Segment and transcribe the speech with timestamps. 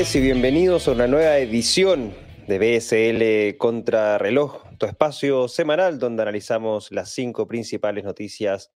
[0.00, 2.14] tardes y bienvenidos a una nueva edición
[2.48, 8.72] de BSL Contra Reloj, tu espacio semanal donde analizamos las cinco principales noticias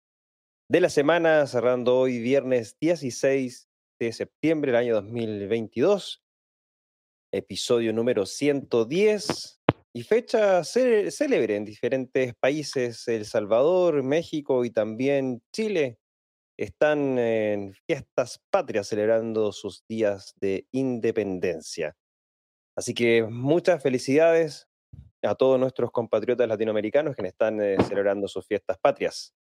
[0.68, 3.68] de la semana, cerrando hoy viernes 16
[4.00, 6.24] de septiembre del año 2022,
[7.30, 9.60] episodio número 110
[9.92, 16.00] y fecha célebre en diferentes países, El Salvador, México y también Chile
[16.62, 21.96] están en fiestas patrias celebrando sus días de independencia.
[22.76, 24.68] Así que muchas felicidades
[25.22, 29.34] a todos nuestros compatriotas latinoamericanos que están eh, celebrando sus fiestas patrias.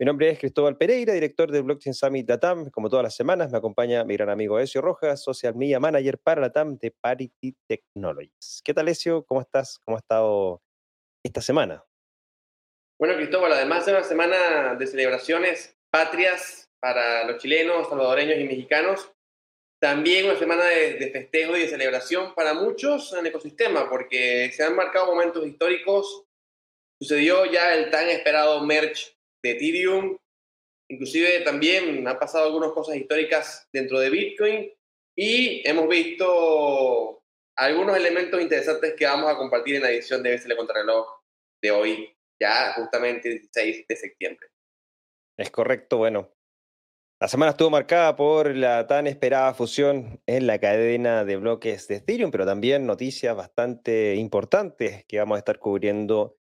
[0.00, 2.70] Mi nombre es Cristóbal Pereira, director del Blockchain Summit Latam.
[2.70, 6.40] Como todas las semanas, me acompaña mi gran amigo Ezio Rojas, Social Media Manager para
[6.40, 8.62] Latam de Parity Technologies.
[8.64, 9.24] ¿Qué tal, Ezio?
[9.24, 9.80] ¿Cómo estás?
[9.84, 10.62] ¿Cómo ha estado
[11.24, 11.84] esta semana?
[13.00, 19.10] Bueno, Cristóbal, además de una semana de celebraciones patrias para los chilenos, salvadoreños y mexicanos.
[19.80, 24.64] También una semana de, festejo y de celebración para muchos en el ecosistema, porque se
[24.64, 26.24] han marcado momentos históricos.
[27.00, 29.12] Sucedió ya el tan esperado merge
[29.42, 30.18] de Ethereum.
[30.90, 34.72] Inclusive también han pasado algunas cosas históricas dentro de Bitcoin
[35.16, 37.22] y hemos visto
[37.56, 41.06] algunos elementos interesantes que vamos a compartir en la edición de BSL Contrarreloj
[41.60, 44.48] de hoy, ya justamente 16 de septiembre.
[45.36, 46.32] Es correcto, bueno.
[47.20, 51.96] La semana estuvo marcada por la tan esperada fusión en la cadena de bloques de
[51.96, 56.36] Ethereum, pero también noticias bastante importantes que vamos a estar cubriendo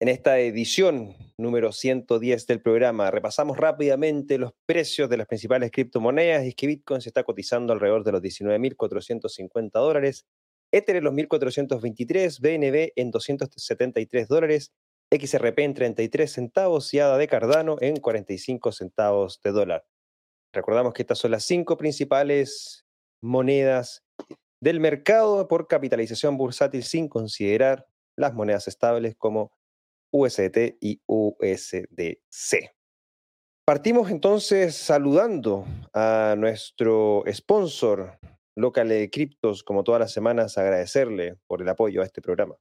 [0.00, 3.12] en esta edición número 110 del programa.
[3.12, 8.02] Repasamos rápidamente los precios de las principales criptomonedas es que Bitcoin se está cotizando alrededor
[8.02, 10.26] de los 19.450 dólares,
[10.72, 14.72] Ether en los 1.423, BNB en 273 dólares
[15.16, 19.84] XRP en 33 centavos y ADA de Cardano en 45 centavos de dólar.
[20.52, 22.84] Recordamos que estas son las cinco principales
[23.22, 24.04] monedas
[24.60, 27.86] del mercado por capitalización bursátil sin considerar
[28.16, 29.52] las monedas estables como
[30.12, 32.74] USDT y USDC.
[33.64, 38.18] Partimos entonces saludando a nuestro sponsor
[38.56, 42.56] local de criptos, como todas las semanas, agradecerle por el apoyo a este programa.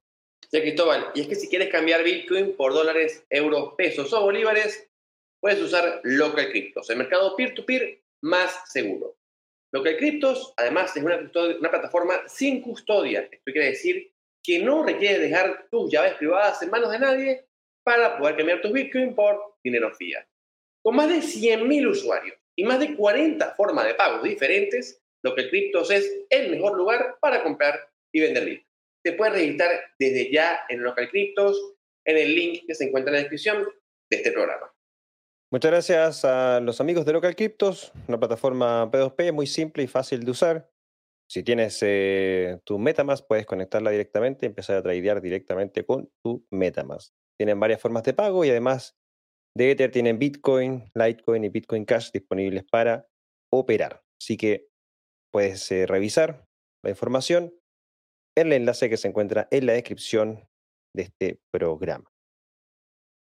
[0.52, 4.90] Sí, Cristóbal, y es que si quieres cambiar Bitcoin por dólares, euros, pesos o bolívares,
[5.42, 9.18] puedes usar Local Cryptos, el mercado peer-to-peer más seguro.
[9.74, 11.18] Local Cryptos, además, es una,
[11.60, 13.22] una plataforma sin custodia.
[13.32, 17.46] Esto quiere decir que no requiere dejar tus llaves privadas en manos de nadie
[17.84, 20.26] para poder cambiar tus Bitcoin por dinero fiat.
[20.84, 25.92] Con más de 100.000 usuarios y más de 40 formas de pagos diferentes, Local Cryptos
[25.92, 28.68] es el mejor lugar para comprar y vender Bitcoin
[29.08, 31.76] te puedes registrar desde ya en Local Cryptos,
[32.06, 33.64] en el link que se encuentra en la descripción
[34.10, 34.70] de este programa.
[35.50, 40.26] Muchas gracias a los amigos de Local Cryptos, una plataforma P2P muy simple y fácil
[40.26, 40.70] de usar.
[41.30, 46.46] Si tienes eh, tu Metamask, puedes conectarla directamente y empezar a tradear directamente con tu
[46.52, 47.14] Metamask.
[47.40, 48.98] Tienen varias formas de pago y además
[49.56, 53.08] de Ether tienen Bitcoin, Litecoin y Bitcoin Cash disponibles para
[53.50, 54.04] operar.
[54.22, 54.68] Así que
[55.32, 56.46] puedes eh, revisar
[56.84, 57.54] la información
[58.36, 60.46] el enlace que se encuentra en la descripción
[60.94, 62.12] de este programa.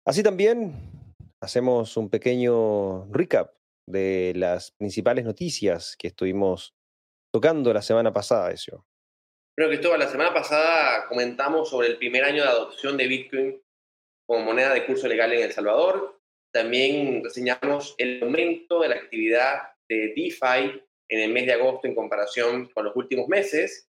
[0.06, 1.03] Así también
[1.44, 3.54] hacemos un pequeño recap
[3.86, 6.74] de las principales noticias que estuvimos
[7.34, 8.86] tocando la semana pasada, eso.
[9.56, 13.62] Creo que esto, la semana pasada comentamos sobre el primer año de adopción de Bitcoin
[14.26, 16.22] como moneda de curso legal en El Salvador.
[16.54, 21.96] También reseñamos el aumento de la actividad de DeFi en el mes de agosto en
[21.96, 23.90] comparación con los últimos meses.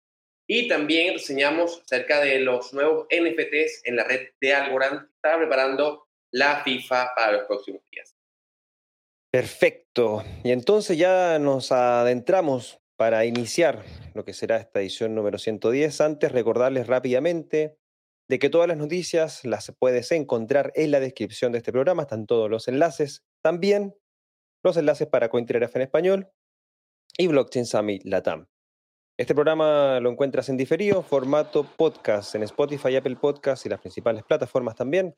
[0.47, 5.37] Y también reseñamos acerca de los nuevos NFTs en la red de Algorand que está
[5.37, 8.15] preparando la FIFA para los próximos días.
[9.31, 10.23] Perfecto.
[10.43, 13.83] Y entonces ya nos adentramos para iniciar
[14.13, 16.01] lo que será esta edición número 110.
[16.01, 17.77] Antes, recordarles rápidamente
[18.29, 22.03] de que todas las noticias las puedes encontrar en la descripción de este programa.
[22.03, 23.25] Están todos los enlaces.
[23.41, 23.95] También
[24.63, 26.31] los enlaces para CoinTrader en español
[27.17, 28.47] y Blockchain Summit Latam.
[29.17, 34.23] Este programa lo encuentras en diferido, formato podcast, en Spotify, Apple Podcast y las principales
[34.23, 35.15] plataformas también.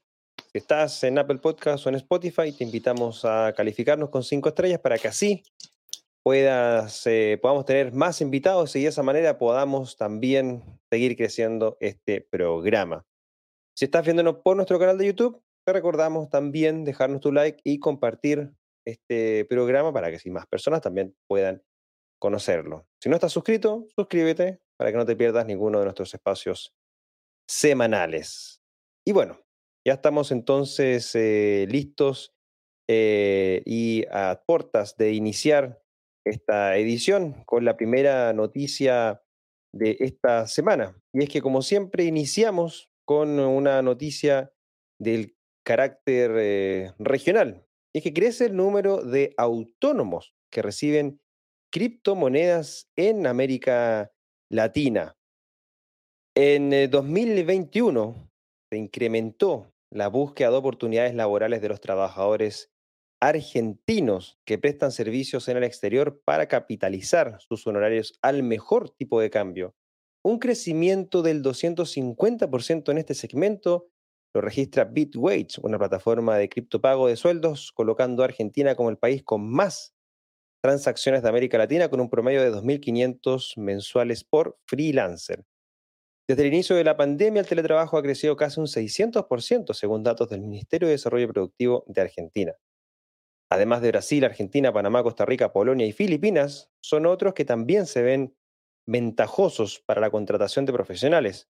[0.54, 4.80] Si estás en Apple Podcast o en Spotify, te invitamos a calificarnos con cinco estrellas
[4.80, 5.44] para que así
[6.22, 10.62] puedas, eh, podamos tener más invitados y de esa manera podamos también
[10.92, 13.04] seguir creciendo este programa.
[13.76, 17.80] Si estás viéndonos por nuestro canal de YouTube, te recordamos también dejarnos tu like y
[17.80, 18.54] compartir
[18.86, 21.64] este programa para que si más personas también puedan
[22.20, 22.86] conocerlo.
[23.02, 26.76] Si no estás suscrito, suscríbete para que no te pierdas ninguno de nuestros espacios
[27.48, 28.62] semanales.
[29.04, 29.43] Y bueno,
[29.86, 32.34] ya estamos entonces eh, listos
[32.90, 35.82] eh, y a puertas de iniciar
[36.26, 39.22] esta edición con la primera noticia
[39.74, 40.98] de esta semana.
[41.14, 44.54] Y es que, como siempre, iniciamos con una noticia
[45.00, 45.36] del
[45.66, 47.66] carácter eh, regional.
[47.94, 51.22] Y es que crece el número de autónomos que reciben
[51.72, 54.12] criptomonedas en América
[54.50, 55.18] Latina.
[56.36, 58.30] En 2021 eh,
[58.72, 62.72] se incrementó la búsqueda de oportunidades laborales de los trabajadores
[63.22, 69.30] argentinos que prestan servicios en el exterior para capitalizar sus honorarios al mejor tipo de
[69.30, 69.76] cambio.
[70.24, 73.88] Un crecimiento del 250% en este segmento
[74.34, 79.22] lo registra BitWage, una plataforma de criptopago de sueldos, colocando a Argentina como el país
[79.24, 79.94] con más
[80.64, 85.46] transacciones de América Latina, con un promedio de 2.500 mensuales por freelancer.
[86.28, 90.30] Desde el inicio de la pandemia, el teletrabajo ha crecido casi un 600%, según datos
[90.30, 92.54] del Ministerio de Desarrollo Productivo de Argentina.
[93.52, 98.02] Además de Brasil, Argentina, Panamá, Costa Rica, Polonia y Filipinas, son otros que también se
[98.02, 98.36] ven
[98.88, 101.50] ventajosos para la contratación de profesionales.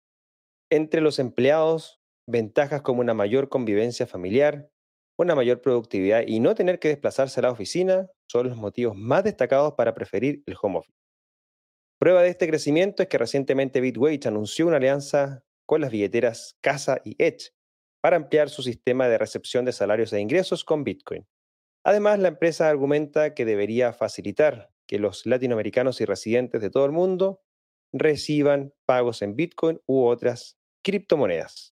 [0.68, 4.68] Entre los empleados, ventajas como una mayor convivencia familiar,
[5.16, 9.22] una mayor productividad y no tener que desplazarse a la oficina son los motivos más
[9.22, 11.05] destacados para preferir el home office.
[11.98, 17.00] Prueba de este crecimiento es que recientemente BitWage anunció una alianza con las billeteras Casa
[17.04, 17.52] y Edge
[18.02, 21.26] para ampliar su sistema de recepción de salarios e ingresos con Bitcoin.
[21.84, 26.92] Además, la empresa argumenta que debería facilitar que los latinoamericanos y residentes de todo el
[26.92, 27.42] mundo
[27.92, 31.74] reciban pagos en Bitcoin u otras criptomonedas.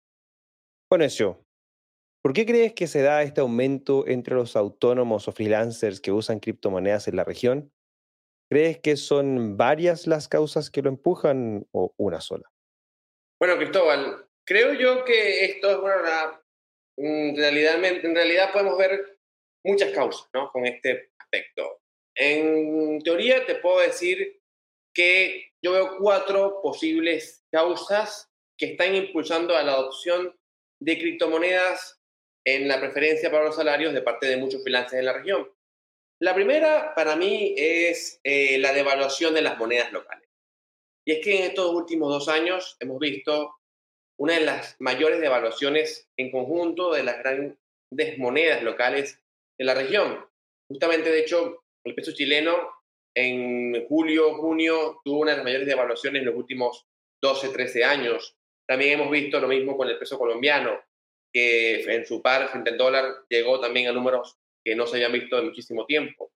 [0.90, 1.46] Bueno, eso.
[2.24, 6.40] ¿Por qué crees que se da este aumento entre los autónomos o freelancers que usan
[6.40, 7.72] criptomonedas en la región?
[8.50, 12.50] ¿Crees que son varias las causas que lo empujan o una sola?
[13.40, 16.42] Bueno, Cristóbal, creo yo que esto es una,
[16.98, 19.20] en realidad, en realidad podemos ver
[19.66, 20.50] muchas causas ¿no?
[20.52, 21.82] con este aspecto.
[22.16, 24.42] En teoría te puedo decir
[24.94, 30.36] que yo veo cuatro posibles causas que están impulsando a la adopción
[30.80, 32.02] de criptomonedas
[32.46, 35.52] en la preferencia para los salarios de parte de muchos freelancers en la región.
[36.20, 40.28] La primera para mí es eh, la devaluación de las monedas locales.
[41.06, 43.56] Y es que en estos últimos dos años hemos visto
[44.20, 49.22] una de las mayores devaluaciones en conjunto de las grandes monedas locales
[49.60, 50.26] de la región.
[50.68, 52.72] Justamente, de hecho, el peso chileno
[53.16, 56.88] en julio, junio tuvo una de las mayores devaluaciones en los últimos
[57.22, 58.36] 12, 13 años.
[58.68, 60.80] También hemos visto lo mismo con el peso colombiano,
[61.32, 64.38] que en su par frente al dólar llegó también a números
[64.68, 66.34] que no se habían visto en muchísimo tiempo.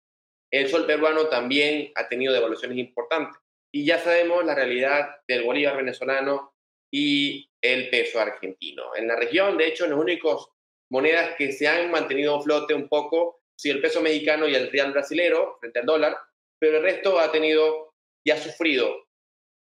[0.49, 3.37] El sol peruano también ha tenido devaluaciones importantes.
[3.73, 6.55] Y ya sabemos la realidad del bolívar venezolano
[6.89, 8.95] y el peso argentino.
[8.95, 10.47] En la región, de hecho, los únicos
[10.89, 14.71] monedas que se han mantenido a flote un poco, sí, el peso mexicano y el
[14.71, 16.17] real brasilero frente al dólar,
[16.57, 19.09] pero el resto ha tenido y ha sufrido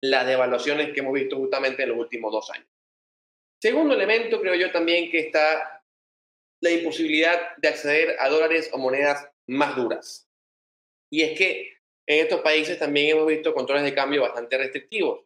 [0.02, 2.68] las devaluaciones que hemos visto justamente en los últimos dos años.
[3.62, 5.77] Segundo elemento, creo yo también que está
[6.60, 10.28] la imposibilidad de acceder a dólares o monedas más duras.
[11.10, 11.72] Y es que
[12.06, 15.24] en estos países también hemos visto controles de cambio bastante restrictivos.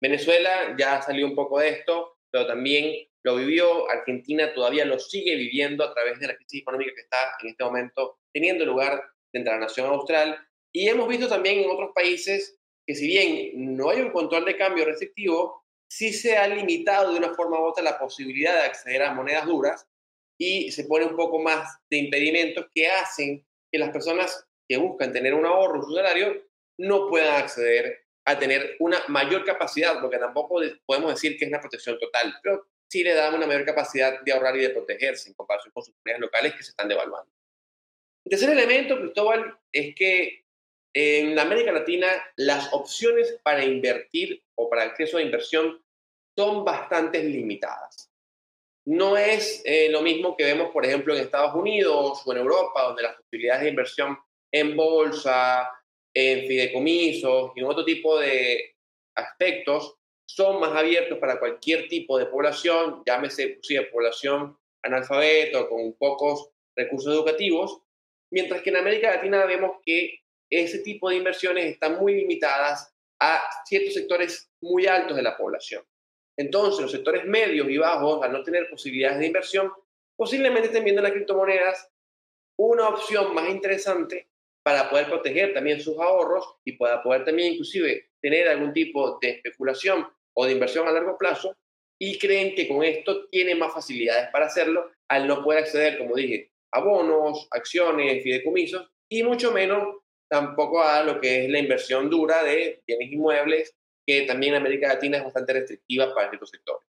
[0.00, 5.36] Venezuela ya salió un poco de esto, pero también lo vivió, Argentina todavía lo sigue
[5.36, 9.00] viviendo a través de la crisis económica que está en este momento teniendo lugar
[9.32, 10.38] dentro de la nación austral.
[10.72, 14.56] Y hemos visto también en otros países que si bien no hay un control de
[14.56, 19.02] cambio restrictivo, sí se ha limitado de una forma u otra la posibilidad de acceder
[19.02, 19.86] a monedas duras
[20.38, 25.12] y se pone un poco más de impedimentos que hacen que las personas que buscan
[25.12, 26.44] tener un ahorro, un salario,
[26.78, 31.60] no puedan acceder a tener una mayor capacidad, porque tampoco podemos decir que es una
[31.60, 35.34] protección total, pero sí le da una mayor capacidad de ahorrar y de protegerse en
[35.34, 37.30] comparación con sus comunidades locales que se están devaluando.
[38.24, 40.44] El tercer elemento, Cristóbal, es que
[40.94, 45.82] en América Latina las opciones para invertir o para acceso a inversión
[46.36, 48.11] son bastante limitadas
[48.84, 52.82] no es eh, lo mismo que vemos, por ejemplo, en Estados Unidos o en Europa,
[52.82, 54.18] donde las posibilidades de inversión
[54.50, 55.70] en bolsa,
[56.14, 58.74] en fideicomisos y en otro tipo de
[59.16, 59.96] aspectos
[60.26, 66.50] son más abiertos para cualquier tipo de población, llámese inclusive población analfabeta o con pocos
[66.76, 67.80] recursos educativos,
[68.30, 70.20] mientras que en América Latina vemos que
[70.50, 75.84] ese tipo de inversiones están muy limitadas a ciertos sectores muy altos de la población.
[76.36, 79.70] Entonces, los sectores medios y bajos, al no tener posibilidades de inversión,
[80.16, 81.90] posiblemente estén viendo las criptomonedas
[82.58, 84.28] una opción más interesante
[84.62, 89.30] para poder proteger también sus ahorros y para poder también inclusive tener algún tipo de
[89.30, 91.56] especulación o de inversión a largo plazo
[91.98, 96.16] y creen que con esto tienen más facilidades para hacerlo al no poder acceder, como
[96.16, 99.98] dije, a bonos, acciones, fideicomisos y mucho menos
[100.28, 103.74] tampoco a lo que es la inversión dura de bienes inmuebles,
[104.06, 106.88] que también América Latina es bastante restrictiva para estos sectores.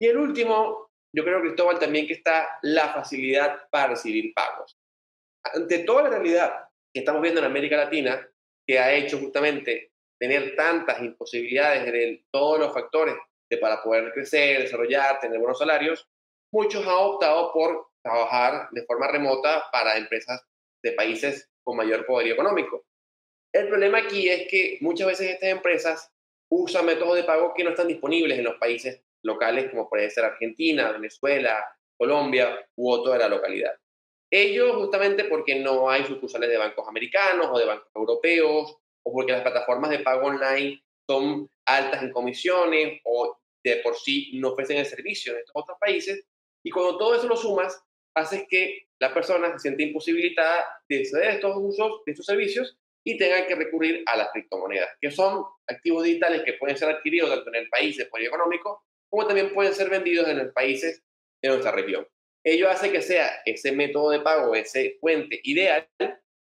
[0.00, 4.76] Y el último, yo creo, Cristóbal, también que está la facilidad para recibir pagos.
[5.44, 8.28] Ante toda la realidad que estamos viendo en América Latina,
[8.66, 13.14] que ha hecho justamente tener tantas imposibilidades de todos los factores
[13.50, 16.08] de para poder crecer, desarrollar, tener buenos salarios,
[16.52, 20.42] muchos han optado por trabajar de forma remota para empresas
[20.82, 22.86] de países con mayor poder económico.
[23.52, 26.13] El problema aquí es que muchas veces estas empresas
[26.62, 30.24] usan métodos de pago que no están disponibles en los países locales, como puede ser
[30.24, 31.64] Argentina, Venezuela,
[31.96, 33.74] Colombia u otro de la localidad.
[34.30, 39.32] Ello justamente porque no hay sucursales de bancos americanos o de bancos europeos, o porque
[39.32, 44.78] las plataformas de pago online son altas en comisiones o de por sí no ofrecen
[44.78, 46.24] el servicio en estos otros países.
[46.64, 47.82] Y cuando todo eso lo sumas,
[48.14, 53.46] haces que la persona se siente imposibilitada de acceder estos usos, estos servicios, y tenga
[53.46, 57.56] que recurrir a las criptomonedas, que son activos digitales que pueden ser adquiridos tanto en
[57.56, 61.04] el país de poder económico, como también pueden ser vendidos en los países
[61.42, 62.06] de nuestra región.
[62.42, 65.86] Ello hace que sea ese método de pago, ese fuente ideal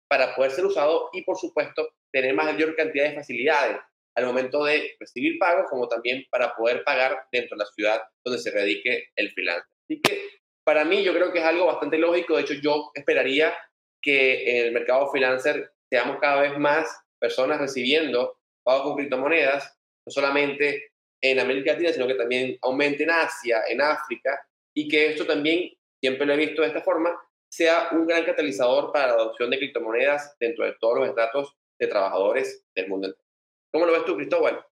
[0.08, 3.78] para poder ser usado y, por supuesto, tener mayor cantidad de facilidades
[4.16, 8.42] al momento de recibir pagos, como también para poder pagar dentro de la ciudad donde
[8.42, 9.68] se radique el freelance.
[9.84, 10.22] Así que
[10.64, 12.36] para mí yo creo que es algo bastante lógico.
[12.36, 13.56] De hecho, yo esperaría
[14.02, 16.88] que el mercado freelancer seamos cada vez más
[17.20, 23.12] personas recibiendo pagos con criptomonedas, no solamente en América Latina, sino que también aumente en
[23.12, 24.40] Asia, en África,
[24.74, 25.72] y que esto también,
[26.02, 27.16] siempre lo he visto de esta forma,
[27.52, 31.88] sea un gran catalizador para la adopción de criptomonedas dentro de todos los estratos de
[31.88, 33.26] trabajadores del mundo entero.
[33.74, 34.66] ¿Cómo lo ves tú, Cristóbal?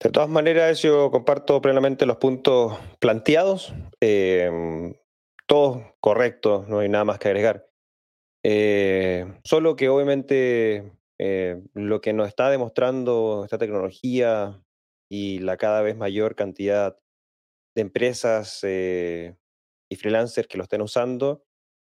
[0.00, 3.72] De todas maneras, yo comparto plenamente los puntos planteados.
[4.00, 4.94] Eh,
[5.46, 7.66] todo correcto, no hay nada más que agregar.
[8.44, 14.62] Eh, solo que obviamente eh, lo que nos está demostrando esta tecnología
[15.10, 16.98] y la cada vez mayor cantidad
[17.74, 21.44] de empresas y freelancers que lo estén usando,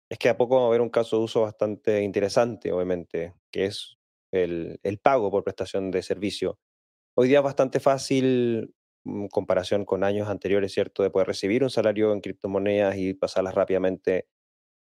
[0.09, 3.65] es que a poco vamos a ver un caso de uso bastante interesante, obviamente, que
[3.65, 3.97] es
[4.31, 6.59] el, pago por prestación de servicio.
[7.17, 11.69] Hoy día es bastante fácil, en comparación con años anteriores, ¿cierto?, de poder recibir un
[11.69, 14.27] salario en criptomonedas y pasarlas rápidamente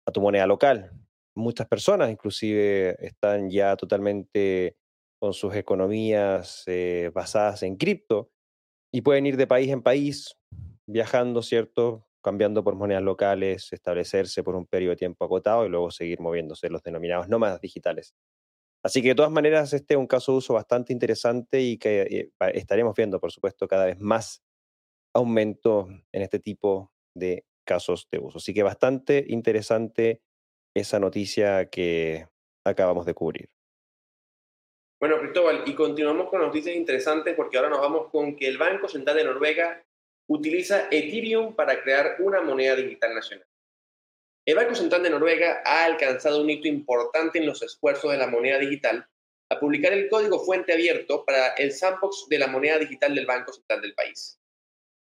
[0.06, 0.92] a tu moneda local.
[1.34, 4.76] Muchas personas inclusive están ya totalmente
[5.20, 8.30] con sus economías eh, basadas en cripto
[8.92, 10.36] y pueden ir de país en país
[10.86, 12.06] viajando, ¿cierto?
[12.22, 16.68] Cambiando por monedas locales, establecerse por un periodo de tiempo acotado y luego seguir moviéndose
[16.70, 18.14] los denominados nómadas digitales.
[18.82, 22.02] Así que de todas maneras, este es un caso de uso bastante interesante y que
[22.02, 24.42] eh, estaremos viendo, por supuesto, cada vez más
[25.14, 28.38] aumento en este tipo de casos de uso.
[28.38, 30.22] Así que bastante interesante
[30.80, 32.26] esa noticia que
[32.64, 33.48] acabamos de cubrir.
[35.00, 38.88] Bueno, Cristóbal, y continuamos con noticias interesantes porque ahora nos vamos con que el Banco
[38.88, 39.82] Central de Noruega
[40.28, 43.46] utiliza Ethereum para crear una moneda digital nacional.
[44.46, 48.26] El Banco Central de Noruega ha alcanzado un hito importante en los esfuerzos de la
[48.26, 49.06] moneda digital
[49.50, 53.52] a publicar el código fuente abierto para el sandbox de la moneda digital del Banco
[53.52, 54.38] Central del país.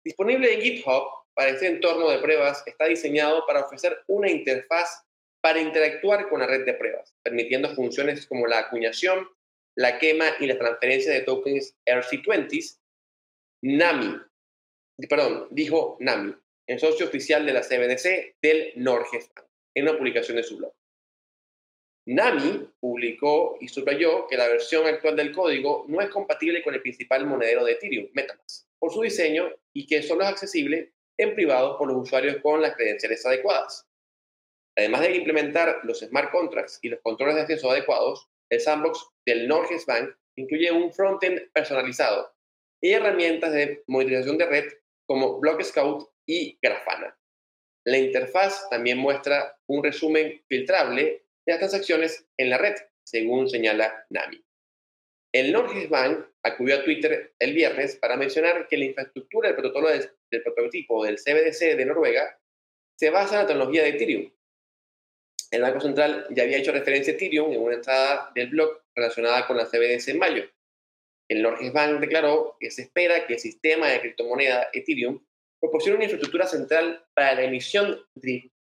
[0.05, 1.05] Disponible en GitHub
[1.35, 5.05] para este entorno de pruebas, está diseñado para ofrecer una interfaz
[5.43, 9.29] para interactuar con la red de pruebas, permitiendo funciones como la acuñación,
[9.77, 12.79] la quema y la transferencia de tokens RC20s.
[13.65, 14.21] NAMI,
[15.09, 16.35] perdón, dijo NAMI,
[16.67, 19.31] el socio oficial de la CBDC del Norges
[19.75, 20.73] en una publicación de su blog.
[22.07, 26.83] Nami publicó y subrayó que la versión actual del código no es compatible con el
[26.83, 31.79] principal monedero de Ethereum, MetaMask, por su diseño y que solo es accesible en privado
[31.79, 33.87] por los usuarios con las credenciales adecuadas.
[34.77, 39.49] Además de implementar los smart contracts y los controles de acceso adecuados, el sandbox del
[39.49, 42.33] Norges Bank incluye un frontend personalizado
[42.83, 44.73] y herramientas de monitorización de red
[45.07, 47.17] como Block Scout y Grafana.
[47.85, 52.75] La interfaz también muestra un resumen filtrable de las transacciones en la red,
[53.05, 54.43] según señala Nami.
[55.35, 60.43] El Norges Bank acudió a Twitter el viernes para mencionar que la infraestructura del del,
[60.43, 62.39] prototipo del CBDC de Noruega
[62.99, 64.33] se basa en la tecnología de Ethereum.
[65.53, 69.47] El Banco Central ya había hecho referencia a Ethereum en una entrada del blog relacionada
[69.47, 70.45] con la CBDC en mayo.
[71.31, 75.23] El Norges Bank declaró que se espera que el sistema de criptomoneda Ethereum
[75.61, 78.03] proporciona una infraestructura central para la emisión,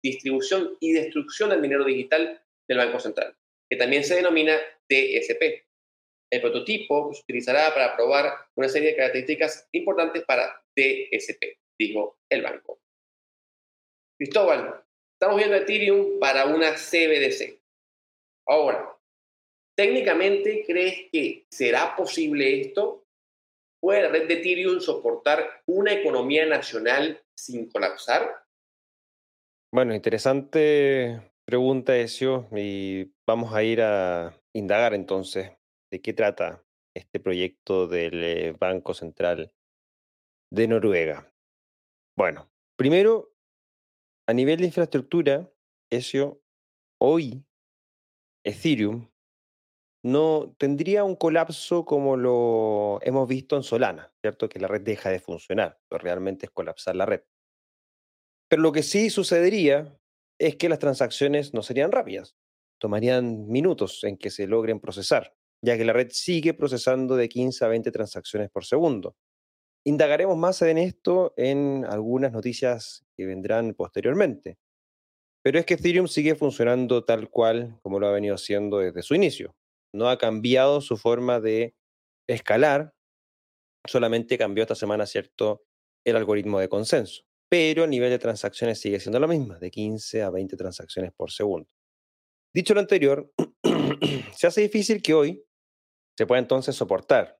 [0.02, 3.36] distribución y destrucción del dinero digital del Banco Central,
[3.70, 5.64] que también se denomina DSP.
[6.32, 12.42] El prototipo se utilizará para probar una serie de características importantes para DSP, dijo el
[12.42, 12.80] banco.
[14.18, 14.84] Cristóbal,
[15.20, 17.60] estamos viendo Ethereum para una CBDC.
[18.48, 18.96] Ahora,
[19.76, 23.04] técnicamente, ¿crees que será posible esto?
[23.82, 28.46] ¿Puede la red de Ethereum soportar una economía nacional sin colapsar?
[29.74, 35.52] Bueno, interesante pregunta, Ezio, y vamos a ir a indagar entonces
[35.92, 36.64] de qué trata
[36.96, 39.52] este proyecto del eh, Banco Central
[40.50, 41.30] de Noruega.
[42.16, 43.29] Bueno, primero,
[44.30, 45.52] a nivel de infraestructura,
[45.90, 46.40] Ezio,
[47.00, 47.44] hoy
[48.44, 49.10] Ethereum
[50.04, 54.48] no tendría un colapso como lo hemos visto en Solana, ¿cierto?
[54.48, 57.22] Que la red deja de funcionar, lo realmente es colapsar la red.
[58.48, 59.98] Pero lo que sí sucedería
[60.38, 62.36] es que las transacciones no serían rápidas,
[62.78, 67.64] tomarían minutos en que se logren procesar, ya que la red sigue procesando de 15
[67.64, 69.16] a 20 transacciones por segundo.
[69.84, 74.58] Indagaremos más en esto en algunas noticias que vendrán posteriormente.
[75.42, 79.14] Pero es que Ethereum sigue funcionando tal cual como lo ha venido haciendo desde su
[79.14, 79.54] inicio.
[79.94, 81.74] No ha cambiado su forma de
[82.28, 82.94] escalar,
[83.86, 85.64] solamente cambió esta semana, ¿cierto?,
[86.04, 90.22] el algoritmo de consenso pero el nivel de transacciones sigue siendo lo mismo, de 15
[90.22, 91.68] a 20 transacciones por segundo.
[92.54, 93.32] Dicho lo anterior,
[94.36, 95.44] se hace difícil que hoy
[96.16, 97.39] se pueda entonces soportar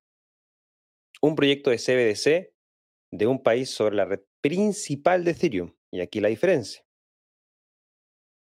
[1.23, 2.53] un proyecto de CBDC
[3.13, 5.75] de un país sobre la red principal de Ethereum.
[5.93, 6.85] Y aquí la diferencia.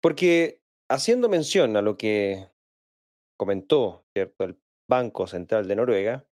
[0.02, 2.50] Porque haciendo mención a lo que
[3.38, 4.44] comentó ¿cierto?
[4.44, 4.58] el
[4.88, 6.26] Banco Central de Noruega,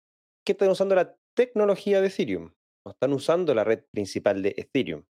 [0.46, 2.52] que están usando la tecnología de Ethereum,
[2.86, 5.04] están usando la red principal de Ethereum.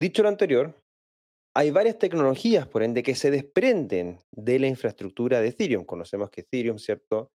[0.00, 0.74] Dicho lo anterior,
[1.54, 5.84] hay varias tecnologías, por ende, que se desprenden de la infraestructura de Ethereum.
[5.84, 7.30] Conocemos que Ethereum, ¿cierto?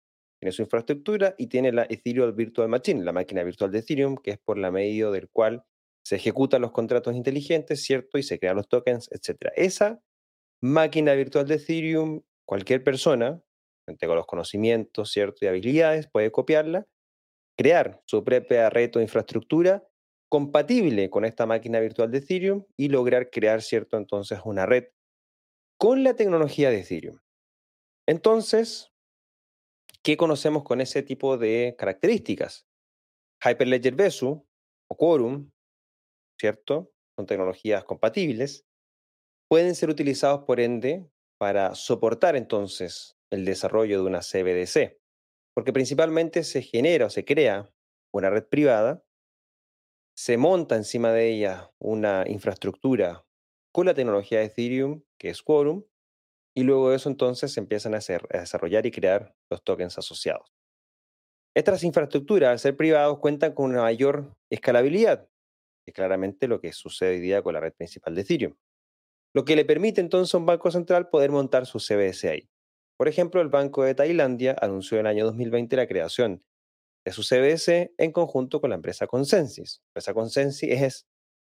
[0.45, 4.33] Tiene su infraestructura y tiene la Ethereum Virtual Machine, la máquina virtual de Ethereum, que
[4.33, 5.65] es por la medio del cual
[6.05, 8.19] se ejecutan los contratos inteligentes, ¿cierto?
[8.19, 9.53] Y se crean los tokens, etc.
[9.57, 10.03] Esa
[10.63, 13.43] máquina virtual de Ethereum, cualquier persona,
[13.87, 15.47] con los conocimientos, ¿cierto?
[15.47, 16.87] Y habilidades, puede copiarla,
[17.57, 19.83] crear su propia red o infraestructura
[20.31, 23.97] compatible con esta máquina virtual de Ethereum y lograr crear, ¿cierto?
[23.97, 24.89] Entonces, una red
[25.81, 27.19] con la tecnología de Ethereum.
[28.07, 28.94] Entonces,
[30.05, 32.67] ¿qué conocemos con ese tipo de características?
[33.45, 34.47] Hyperledger Vesu
[34.89, 35.51] o Quorum,
[36.39, 36.93] ¿cierto?
[37.17, 38.65] Son tecnologías compatibles.
[39.49, 45.01] Pueden ser utilizados, por ende, para soportar entonces el desarrollo de una CBDC,
[45.55, 47.71] porque principalmente se genera o se crea
[48.13, 49.05] una red privada
[50.17, 53.27] se monta encima de ella una infraestructura
[53.73, 55.85] con la tecnología de Ethereum, que es Quorum,
[56.57, 59.99] y luego de eso entonces se empiezan a, hacer, a desarrollar y crear los tokens
[59.99, 60.53] asociados.
[61.57, 65.29] Estas infraestructuras, al ser privados, cuentan con una mayor escalabilidad,
[65.85, 68.55] que es claramente lo que sucede hoy día con la red principal de Ethereum,
[69.35, 72.49] lo que le permite entonces a un banco central poder montar su CBS ahí.
[72.97, 76.45] Por ejemplo, el Banco de Tailandia anunció en el año 2020 la creación
[77.05, 79.81] de su CBS en conjunto con la empresa Consensus.
[79.81, 81.07] La empresa Consensus es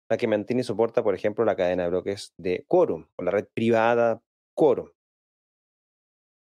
[0.09, 3.31] la que mantiene y soporta, por ejemplo, la cadena de bloques de Quorum o la
[3.31, 4.21] red privada
[4.59, 4.89] Quorum.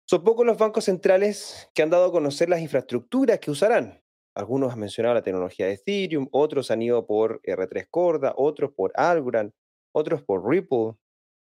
[0.06, 4.04] Son pocos los bancos centrales que han dado a conocer las infraestructuras que usarán.
[4.36, 8.91] Algunos han mencionado la tecnología de Ethereum, otros han ido por R3 Corda, otros por
[8.95, 9.54] Algorand,
[9.95, 10.95] otros por Ripple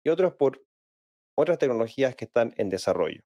[0.06, 0.64] y otros por
[1.36, 3.22] otras tecnologías que están en desarrollo.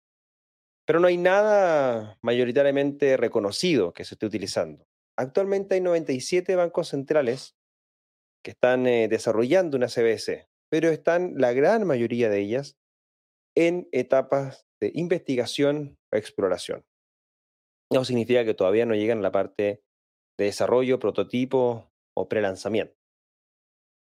[0.86, 4.86] Pero no hay nada mayoritariamente reconocido que se esté utilizando.
[5.14, 7.54] Actualmente hay 97 bancos centrales
[8.42, 12.78] que están eh, desarrollando una CBS, pero están la gran mayoría de ellas
[13.56, 16.84] en etapas de investigación o exploración.
[17.90, 19.82] Eso significa que todavía no llegan a la parte
[20.38, 22.94] de desarrollo, prototipo o prelanzamiento.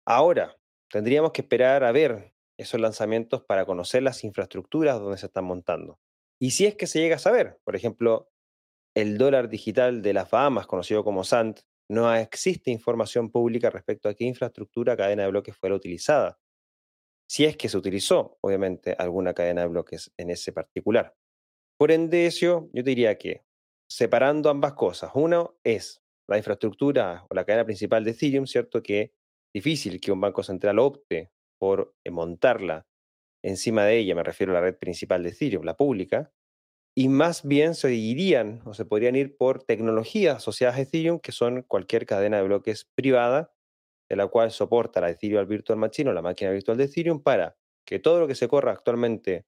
[0.07, 0.57] Ahora,
[0.89, 5.99] tendríamos que esperar a ver esos lanzamientos para conocer las infraestructuras donde se están montando.
[6.39, 8.29] Y si es que se llega a saber, por ejemplo,
[8.95, 14.13] el dólar digital de las Bahamas, conocido como SANT, no existe información pública respecto a
[14.13, 16.39] qué infraestructura cadena de bloques fuera utilizada.
[17.31, 21.15] Si es que se utilizó, obviamente, alguna cadena de bloques en ese particular.
[21.79, 23.45] Por ende, yo diría que
[23.89, 28.83] separando ambas cosas, uno es la infraestructura o la cadena principal de Ethereum, ¿cierto?
[28.83, 29.13] Que
[29.55, 32.85] difícil que un banco central opte por eh, montarla
[33.45, 36.33] encima de ella, me refiero a la red principal de Ethereum, la pública,
[36.97, 41.31] y más bien se irían o se podrían ir por tecnologías asociadas a Ethereum, que
[41.31, 43.53] son cualquier cadena de bloques privada,
[44.11, 47.55] de la cual soporta la Ethereum Virtual Machine o la máquina virtual de Ethereum, para
[47.85, 49.45] que todo lo que se corra actualmente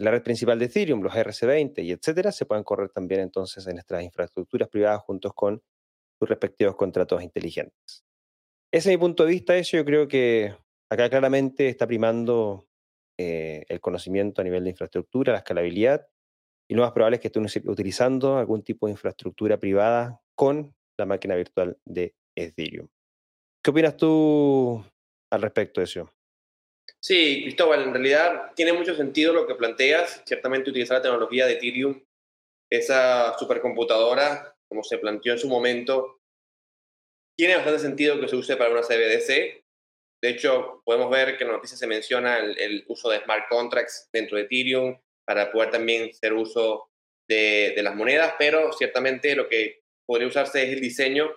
[0.00, 3.64] en la red principal de Ethereum, los RC20 y etcétera, se puedan correr también entonces
[3.68, 5.62] en nuestras infraestructuras privadas juntos con
[6.18, 8.04] sus respectivos contratos inteligentes.
[8.72, 10.56] Ese es mi punto de vista, eso yo creo que
[10.90, 12.66] acá claramente está primando
[13.16, 16.08] eh, el conocimiento a nivel de infraestructura, la escalabilidad,
[16.68, 21.06] Y lo más probable es que estén utilizando algún tipo de infraestructura privada con la
[21.06, 22.88] máquina virtual de Ethereum.
[23.64, 24.84] ¿Qué opinas tú
[25.30, 26.12] al respecto de eso?
[27.00, 30.22] Sí, Cristóbal, en realidad tiene mucho sentido lo que planteas.
[30.26, 32.04] Ciertamente utilizar la tecnología de Ethereum,
[32.70, 36.20] esa supercomputadora, como se planteó en su momento,
[37.38, 39.64] tiene bastante sentido que se use para una CBDC.
[40.22, 44.10] De hecho, podemos ver que en la noticia se menciona el, uso de smart contracts
[44.12, 46.90] dentro de Ethereum para poder también hacer uso
[47.26, 51.34] de, de, las monedas, pero ciertamente lo que podría usarse es el diseño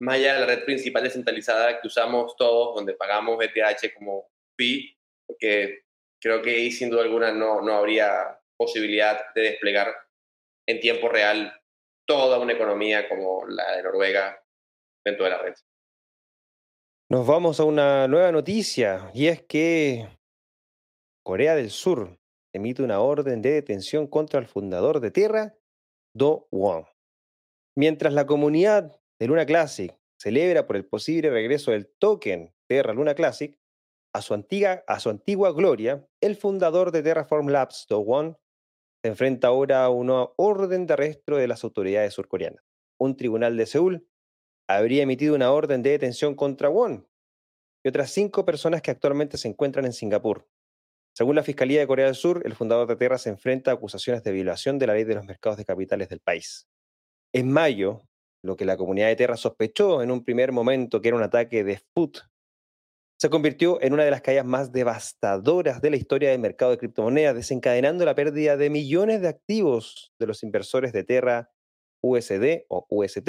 [0.00, 4.96] más allá de la red principal descentralizada que usamos todos, donde pagamos ETH como fee,
[5.26, 5.82] porque
[6.20, 9.94] creo que ahí sin duda alguna no, no habría posibilidad de desplegar
[10.66, 11.52] en tiempo real
[12.06, 14.42] toda una economía como la de Noruega
[15.04, 15.54] dentro de la red.
[17.10, 20.06] Nos vamos a una nueva noticia y es que
[21.24, 22.18] Corea del Sur
[22.52, 25.54] emite una orden de detención contra el fundador de Terra,
[26.14, 26.86] Do Won.
[27.76, 33.14] Mientras la comunidad de Luna Classic celebra por el posible regreso del token Terra Luna
[33.14, 33.58] Classic
[34.12, 38.36] a su, antigua, gloria, el fundador de Terraform Labs, Do Won,
[39.02, 42.64] se enfrenta ahora a una orden de arresto de las autoridades surcoreanas.
[42.98, 44.08] Un tribunal de Seúl
[44.68, 47.06] habría emitido una orden de detención contra Won
[47.84, 50.48] y otras cinco personas que actualmente se encuentran en Singapur.
[51.14, 54.22] Según la Fiscalía de Corea del Sur, el fundador de Terra se enfrenta a acusaciones
[54.24, 56.68] de violación de la ley de los mercados de capitales del país.
[57.32, 58.07] En mayo,
[58.42, 61.64] lo que la comunidad de Terra sospechó en un primer momento que era un ataque
[61.64, 62.18] de FUT,
[63.20, 66.78] se convirtió en una de las caídas más devastadoras de la historia del mercado de
[66.78, 71.50] criptomonedas, desencadenando la pérdida de millones de activos de los inversores de Terra
[72.00, 73.28] USD o UST,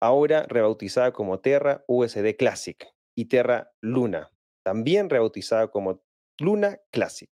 [0.00, 4.30] ahora rebautizada como Terra USD Classic, y Terra Luna,
[4.64, 6.00] también rebautizada como
[6.38, 7.28] Luna Classic.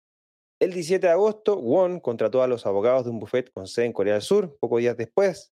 [0.62, 3.92] El 17 de agosto, Won contrató a los abogados de un buffet con sede en
[3.92, 5.53] Corea del Sur, pocos días después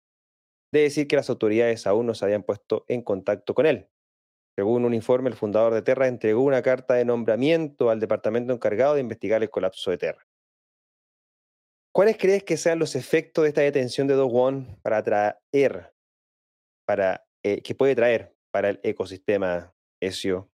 [0.72, 3.88] de decir que las autoridades aún no se habían puesto en contacto con él.
[4.56, 8.96] Según un informe, el fundador de Terra entregó una carta de nombramiento al departamento encargado
[8.96, 10.28] de investigar el colapso de Terra.
[11.94, 15.94] ¿Cuáles crees que sean los efectos de esta detención de Do Won para traer,
[16.86, 20.50] para, eh, que puede traer para el ecosistema ESIO?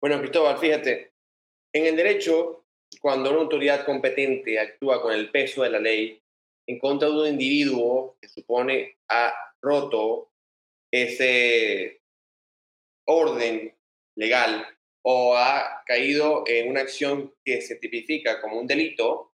[0.00, 1.12] Bueno, Cristóbal, fíjate,
[1.74, 2.64] en el derecho,
[3.00, 6.22] cuando una autoridad competente actúa con el peso de la ley
[6.68, 10.30] en contra de un individuo que supone ha roto
[10.92, 12.02] ese
[13.06, 13.74] orden
[14.16, 14.66] legal
[15.02, 19.32] o ha caído en una acción que se tipifica como un delito,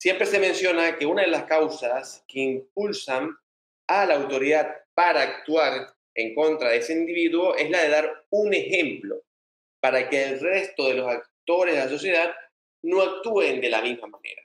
[0.00, 3.36] siempre se menciona que una de las causas que impulsan
[3.88, 8.54] a la autoridad para actuar en contra de ese individuo es la de dar un
[8.54, 9.24] ejemplo
[9.80, 12.32] para que el resto de los actores de la sociedad
[12.82, 14.42] no actúen de la misma manera.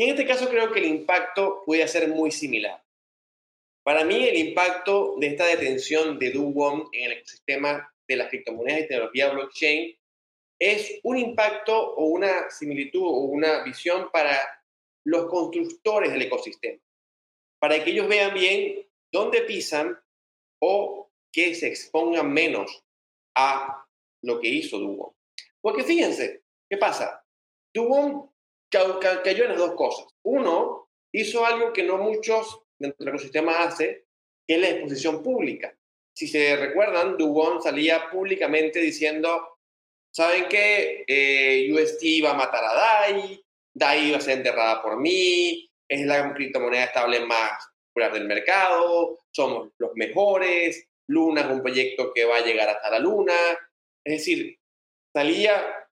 [0.00, 2.82] Y en este caso creo que el impacto puede ser muy similar.
[3.84, 8.80] Para mí el impacto de esta detención de Do en el ecosistema de las criptomonedas
[8.80, 9.98] y tecnología blockchain
[10.58, 14.40] es un impacto o una similitud o una visión para
[15.04, 16.80] los constructores del ecosistema,
[17.58, 20.00] para que ellos vean bien dónde pisan
[20.62, 22.82] o que se expongan menos
[23.34, 23.86] a
[24.22, 25.12] lo que hizo Dubon.
[25.60, 27.22] Porque fíjense, ¿qué pasa?
[27.74, 28.29] Dubon
[28.70, 30.06] cayó en las dos cosas.
[30.22, 34.06] Uno, hizo algo que no muchos dentro del ecosistema hace,
[34.46, 35.76] que es la exposición pública.
[36.14, 39.58] Si se recuerdan, Dubon salía públicamente diciendo,
[40.12, 41.04] ¿saben qué?
[41.06, 46.06] Eh, UST iba a matar a DAI, DAI iba a ser enterrada por mí, es
[46.06, 47.52] la criptomoneda estable más
[47.88, 52.90] popular del mercado, somos los mejores, Luna es un proyecto que va a llegar hasta
[52.90, 53.34] la Luna.
[54.04, 54.58] Es decir,
[55.12, 55.88] salía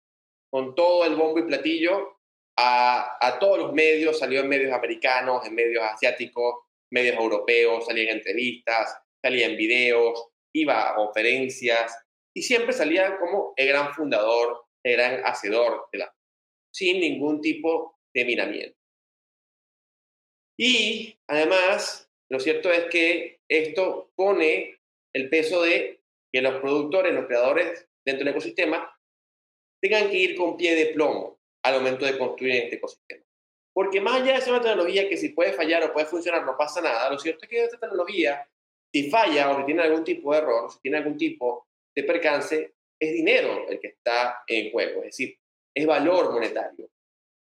[0.51, 2.22] con todo el bombo y platillo
[2.65, 8.19] a, todos los medios, salió en medios americanos, en medios asiáticos, medios europeos, salía en
[8.19, 11.97] entrevistas, salía en videos, iba a conferencias
[12.35, 16.15] y siempre salía como el gran fundador, el gran hacedor de la
[16.73, 18.79] sin ningún tipo de miramiento.
[20.59, 24.79] Y además, lo cierto es que esto pone
[25.15, 26.01] el peso de
[26.33, 28.99] que los productores, los creadores dentro del ecosistema
[29.83, 33.25] tengan que ir con pie de plomo al momento de construir este ecosistema.
[33.73, 36.57] Porque más allá de ser una tecnología que si puede fallar o puede funcionar no
[36.57, 38.47] pasa nada, lo cierto es que esta tecnología,
[38.93, 42.75] si falla o si tiene algún tipo de error, si tiene algún tipo de percance,
[42.99, 45.39] es dinero el que está en juego, es decir,
[45.75, 46.89] es valor monetario.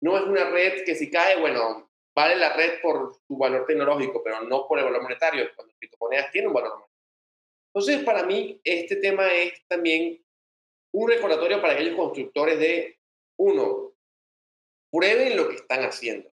[0.01, 4.23] No es una red que si cae, bueno, vale la red por su valor tecnológico,
[4.23, 6.97] pero no por el valor monetario, cuando criptomonedas tienen un valor monetario.
[7.73, 10.19] Entonces, para mí, este tema es también
[10.93, 12.99] un recordatorio para aquellos constructores de,
[13.37, 13.86] uno,
[14.97, 16.31] prueben lo que están haciendo.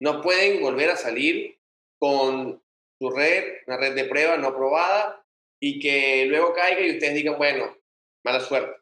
[0.00, 1.58] No pueden volver a salir
[1.98, 2.62] con
[3.00, 5.24] su red, una red de prueba no probada,
[5.60, 7.76] y que luego caiga y ustedes digan, bueno,
[8.24, 8.80] mala suerte.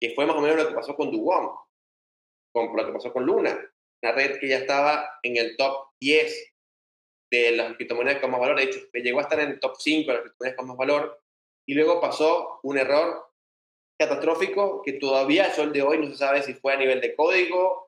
[0.00, 1.50] Que fue más o menos lo que pasó con Duwon,
[2.52, 3.58] con lo que pasó con Luna,
[4.02, 6.52] una red que ya estaba en el top 10
[7.30, 10.10] de las criptomonedas con más valor, de hecho, llegó a estar en el top 5
[10.10, 11.22] de las criptomonedas con más valor,
[11.68, 13.24] y luego pasó un error
[13.98, 17.14] catastrófico que todavía al sol de hoy no se sabe si fue a nivel de
[17.14, 17.85] código,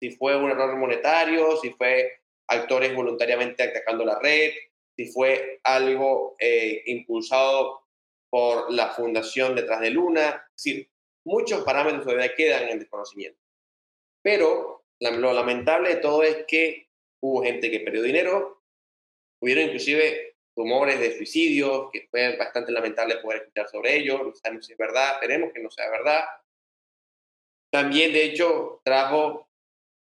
[0.00, 4.52] si fue un error monetario, si fue actores voluntariamente atacando la red,
[4.96, 7.86] si fue algo eh, impulsado
[8.30, 10.44] por la fundación detrás de Luna.
[10.56, 10.90] Es decir,
[11.24, 13.40] muchos parámetros todavía quedan en desconocimiento.
[14.22, 16.88] Pero lo lamentable de todo es que
[17.22, 18.62] hubo gente que perdió dinero,
[19.40, 24.66] hubieron inclusive rumores de suicidios, que fue bastante lamentable poder escuchar sobre ello, no sabemos
[24.66, 26.24] si es verdad, esperemos que no sea verdad.
[27.70, 29.49] También, de hecho, trajo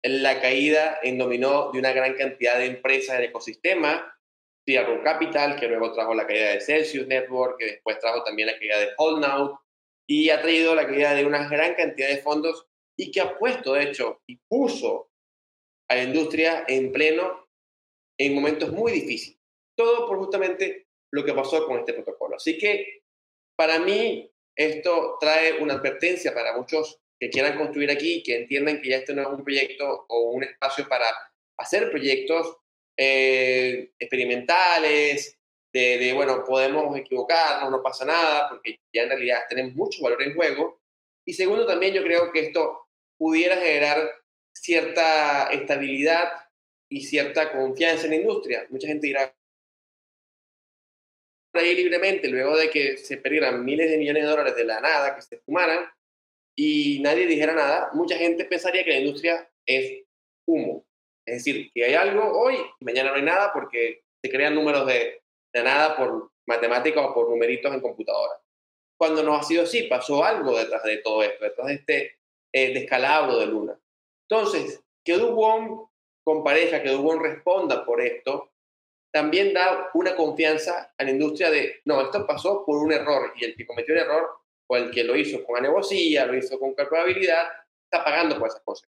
[0.06, 4.16] la caída en dominó de una gran cantidad de empresas del ecosistema,
[4.64, 8.58] Tiago Capital, que luego trajo la caída de Celsius Network, que después trajo también la
[8.58, 9.60] caída de Holdnow,
[10.08, 13.74] y ha traído la caída de una gran cantidad de fondos y que ha puesto,
[13.74, 15.10] de hecho, y puso
[15.90, 17.48] a la industria en pleno
[18.18, 19.40] en momentos muy difíciles.
[19.76, 22.36] Todo por justamente lo que pasó con este protocolo.
[22.36, 23.04] Así que
[23.58, 28.90] para mí esto trae una advertencia para muchos que quieran construir aquí, que entiendan que
[28.90, 31.06] ya esto no es un proyecto o un espacio para
[31.58, 32.58] hacer proyectos
[32.98, 35.38] eh, experimentales,
[35.74, 40.24] de, de, bueno, podemos equivocarnos, no pasa nada, porque ya en realidad tenemos mucho valor
[40.24, 40.82] en juego.
[41.26, 44.10] Y segundo, también yo creo que esto pudiera generar
[44.54, 46.32] cierta estabilidad
[46.90, 48.66] y cierta confianza en la industria.
[48.70, 49.36] Mucha gente dirá,
[51.54, 55.16] ahí libremente, luego de que se perdieran miles de millones de dólares de la nada,
[55.16, 55.86] que se fumaran,
[56.56, 60.04] y nadie dijera nada, mucha gente pensaría que la industria es
[60.48, 60.86] humo.
[61.26, 65.22] Es decir, que hay algo hoy mañana no hay nada porque se crean números de,
[65.54, 68.40] nada por matemáticas o por numeritos en computadora.
[68.98, 72.20] Cuando no ha sido así, pasó algo detrás de todo esto, detrás de este
[72.54, 73.80] eh, descalabro de Luna.
[74.30, 75.90] Entonces, que Dubon
[76.44, 78.52] pareja, que Dubon responda por esto,
[79.14, 83.46] también da una confianza a la industria de, no, esto pasó por un error y
[83.46, 84.30] el que cometió el error
[84.68, 87.48] o el que lo hizo con alevosía, lo hizo con calculabilidad,
[87.84, 88.90] está pagando por esas cosas.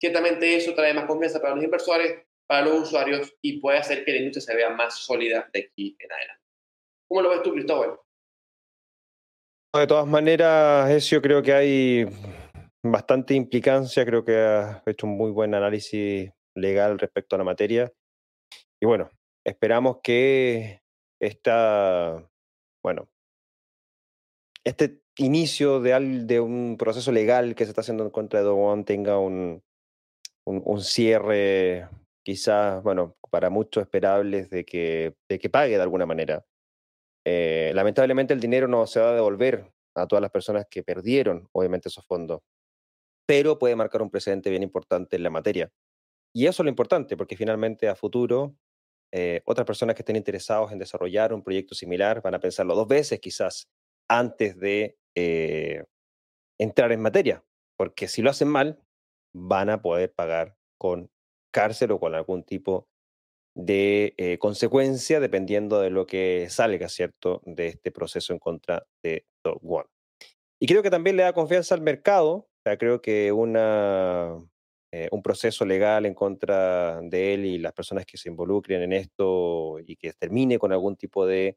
[0.00, 4.12] Ciertamente eso trae más confianza para los inversores, para los usuarios y puede hacer que
[4.12, 6.42] la industria se vea más sólida de aquí en adelante.
[7.08, 7.98] ¿Cómo lo ves tú, Cristóbal?
[9.74, 12.06] De todas maneras, yo creo que hay
[12.82, 17.92] bastante implicancia, creo que has hecho un muy buen análisis legal respecto a la materia.
[18.80, 19.10] Y bueno,
[19.44, 20.82] esperamos que
[21.20, 22.26] esta,
[22.82, 23.08] bueno,
[24.66, 29.16] este inicio de, un proceso legal que se está haciendo en contra de Dogon tenga
[29.16, 29.62] un,
[30.44, 31.88] un, cierre
[32.24, 36.44] quizás, bueno, para muchos esperables de que, de que pague de alguna manera.
[37.24, 41.48] Eh, lamentablemente el dinero no se va a devolver a todas las personas que perdieron,
[41.52, 42.40] obviamente, esos fondos,
[43.24, 45.70] pero puede marcar un precedente bien importante en la materia.
[46.34, 48.56] Y eso es lo importante, porque finalmente a futuro
[49.12, 52.88] eh, otras personas que estén interesados en desarrollar un proyecto similar van a pensarlo dos
[52.88, 53.68] veces quizás
[54.08, 55.84] antes de eh,
[56.58, 57.44] entrar en materia,
[57.76, 58.80] porque si lo hacen mal,
[59.34, 61.10] van a poder pagar con
[61.52, 62.88] cárcel o con algún tipo
[63.56, 69.26] de eh, consecuencia dependiendo de lo que salga, ¿cierto?, de este proceso en contra de
[69.42, 69.88] Dog One.
[70.60, 74.36] Y creo que también le da confianza al mercado, creo que una,
[74.92, 78.92] eh, un proceso legal en contra de él y las personas que se involucren en
[78.92, 81.56] esto y que termine con algún tipo de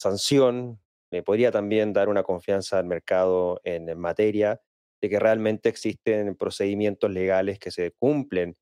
[0.00, 0.80] sanción,
[1.10, 4.60] le podría también dar una confianza al mercado en materia
[5.00, 8.56] de que realmente existen procedimientos legales que se cumplen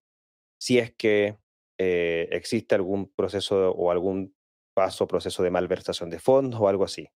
[0.58, 1.38] si es que
[1.78, 4.34] eh, existe algún proceso o algún
[4.74, 7.08] paso, proceso de malversación de fondos o algo así.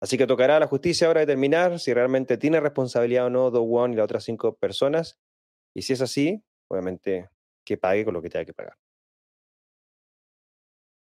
[0.00, 3.62] Así que tocará a la justicia ahora determinar si realmente tiene responsabilidad o no Do
[3.62, 5.18] One y las otras cinco personas.
[5.74, 7.30] Y si es así, obviamente
[7.64, 8.76] que pague con lo que tenga que pagar.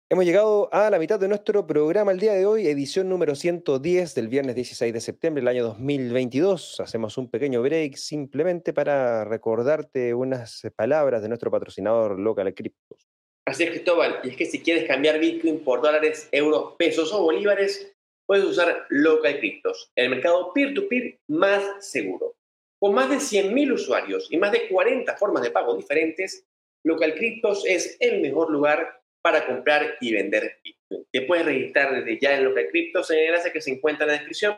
[0.10, 4.15] Hemos llegado a la mitad de nuestro programa el día de hoy, edición número 110
[4.15, 6.80] del viernes 16 de septiembre del año 2022.
[6.80, 13.06] Hacemos un pequeño break simplemente para recordarte unas palabras de nuestro patrocinador local Cryptos.
[13.46, 14.22] Así es, Cristóbal.
[14.24, 17.93] Y es que si quieres cambiar Bitcoin por dólares, euros, pesos o bolívares,
[18.26, 22.38] puedes usar Local Cryptos, el mercado peer-to-peer más seguro.
[22.80, 26.46] Con más de 100.000 usuarios y más de 40 formas de pago diferentes,
[26.86, 28.97] Local Cryptos es el mejor lugar
[29.28, 31.06] para comprar y vender Bitcoin.
[31.12, 34.08] Te puedes registrar desde ya en Local Cryptos en el enlace que se encuentra en
[34.08, 34.58] la descripción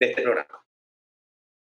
[0.00, 0.64] de este programa.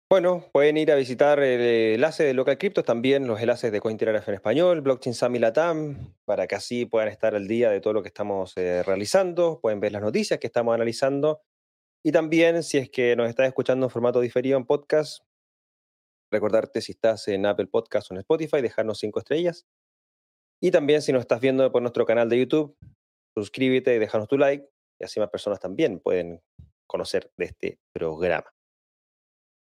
[0.08, 1.60] Bueno, pueden ir a visitar el
[1.94, 6.46] enlace de Local Cryptos, también los enlaces de Cointelegraph en español, Blockchain Summit Latam, para
[6.46, 9.90] que así puedan estar al día de todo lo que estamos eh, realizando, pueden ver
[9.90, 11.42] las noticias que estamos analizando
[12.04, 15.24] y también si es que nos estás escuchando en formato diferido en podcast,
[16.30, 19.66] recordarte si estás en Apple Podcast o en Spotify, dejarnos cinco estrellas.
[20.60, 22.76] Y también si nos estás viendo por nuestro canal de YouTube,
[23.34, 24.68] suscríbete y déjanos tu like
[24.98, 26.42] y así más personas también pueden
[26.86, 28.52] conocer de este programa.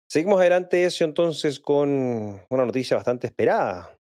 [0.09, 3.99] Seguimos adelante, eso entonces, con una noticia bastante esperada.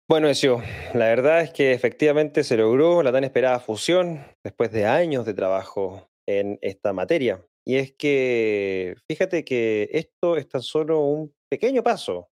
[0.09, 0.61] Bueno, Ezio,
[0.95, 5.35] la verdad es que efectivamente se logró la tan esperada fusión después de años de
[5.35, 7.47] trabajo en esta materia.
[7.65, 12.32] Y es que, fíjate que esto es tan solo un pequeño paso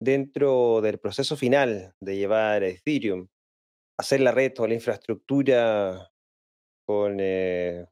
[0.00, 3.28] dentro del proceso final de llevar Ethereum
[3.98, 6.10] hacer la red o la infraestructura
[6.86, 7.86] con, eh,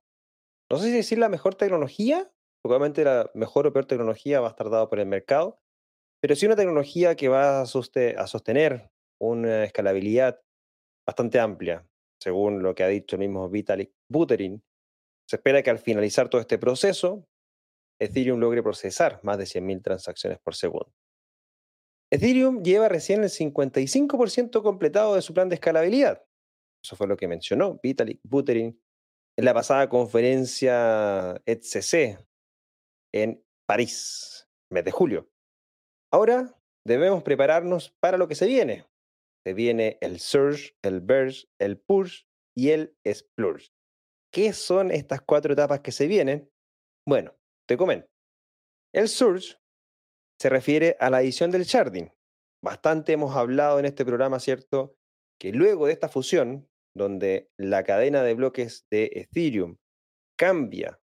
[0.70, 2.30] no sé si decir la mejor tecnología,
[2.62, 5.58] porque obviamente la mejor o peor tecnología va a estar dado por el mercado,
[6.20, 8.90] pero sí una tecnología que va a, sostener
[9.20, 10.40] una escalabilidad
[11.06, 11.86] bastante amplia,
[12.22, 14.62] según lo que ha dicho el mismo Vitalik Buterin.
[15.28, 17.26] Se espera que al finalizar todo este proceso,
[18.00, 20.92] Ethereum logre procesar más de 100.000 transacciones por segundo.
[22.14, 26.24] Ethereum lleva recién el 55% completado de su plan de escalabilidad.
[26.80, 28.80] Eso fue lo que mencionó Vitalik Buterin
[29.36, 32.24] en la pasada conferencia ETCC
[33.12, 35.28] en París, mes de julio.
[36.12, 38.86] Ahora debemos prepararnos para lo que se viene.
[39.44, 43.72] Se viene el Surge, el Burst, el Push y el Splurge.
[44.32, 46.48] ¿Qué son estas cuatro etapas que se vienen?
[47.04, 47.34] Bueno,
[47.68, 48.06] te comento.
[48.92, 49.56] El Surge
[50.44, 52.12] se refiere a la edición del sharding.
[52.62, 54.94] Bastante hemos hablado en este programa, ¿cierto?
[55.40, 59.78] Que luego de esta fusión, donde la cadena de bloques de Ethereum
[60.36, 61.00] cambia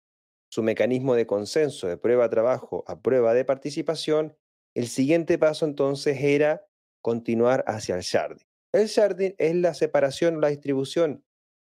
[0.50, 4.38] su mecanismo de consenso de prueba de trabajo a prueba de participación,
[4.74, 6.66] el siguiente paso entonces era
[7.02, 8.46] continuar hacia el sharding.
[8.72, 11.26] El sharding es la separación, la distribución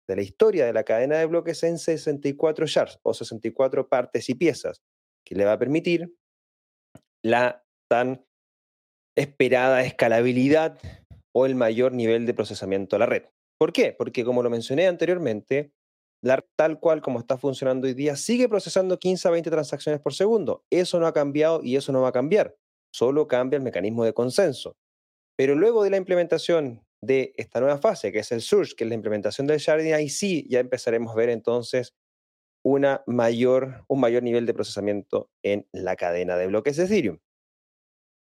[0.08, 4.34] de la historia de la cadena de bloques en 64 shards o 64 partes y
[4.36, 4.80] piezas,
[5.22, 6.14] que le va a permitir
[7.30, 8.24] la tan
[9.16, 10.78] esperada escalabilidad
[11.34, 13.24] o el mayor nivel de procesamiento de la red.
[13.58, 13.92] ¿Por qué?
[13.92, 15.72] Porque como lo mencioné anteriormente,
[16.56, 20.64] tal cual como está funcionando hoy día sigue procesando 15 a 20 transacciones por segundo.
[20.70, 22.56] Eso no ha cambiado y eso no va a cambiar.
[22.92, 24.76] Solo cambia el mecanismo de consenso.
[25.36, 28.88] Pero luego de la implementación de esta nueva fase, que es el Surge, que es
[28.88, 31.94] la implementación del Sharding, ahí sí ya empezaremos a ver entonces
[32.64, 37.18] una mayor, un mayor nivel de procesamiento en la cadena de bloques de Ethereum.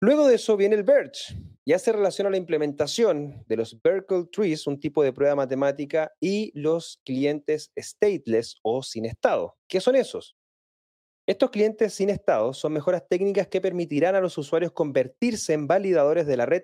[0.02, 1.36] Luego de eso viene el Birch.
[1.66, 6.58] Ya se relaciona la implementación de los Berkeley Trees, un tipo de prueba matemática, y
[6.58, 9.58] los clientes stateless o sin estado.
[9.68, 10.38] ¿Qué son esos?
[11.28, 16.26] Estos clientes sin estado son mejoras técnicas que permitirán a los usuarios convertirse en validadores
[16.26, 16.64] de la red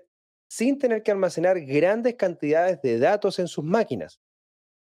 [0.50, 4.22] sin tener que almacenar grandes cantidades de datos en sus máquinas.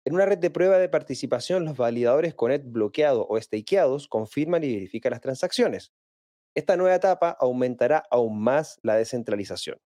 [0.07, 4.63] En una red de prueba de participación, los validadores con ETH bloqueado o stakeados confirman
[4.63, 5.93] y verifican las transacciones.
[6.55, 9.81] Esta nueva etapa aumentará aún más la descentralización.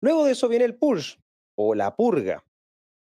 [0.00, 1.16] Luego de eso viene el push
[1.56, 2.44] o la purga.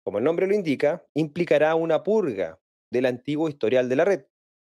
[0.04, 2.58] Como el nombre lo indica, implicará una purga
[2.90, 4.26] del antiguo historial de la red,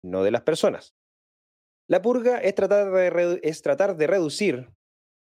[0.03, 0.95] no de las personas.
[1.87, 4.69] La purga es tratar de, reducir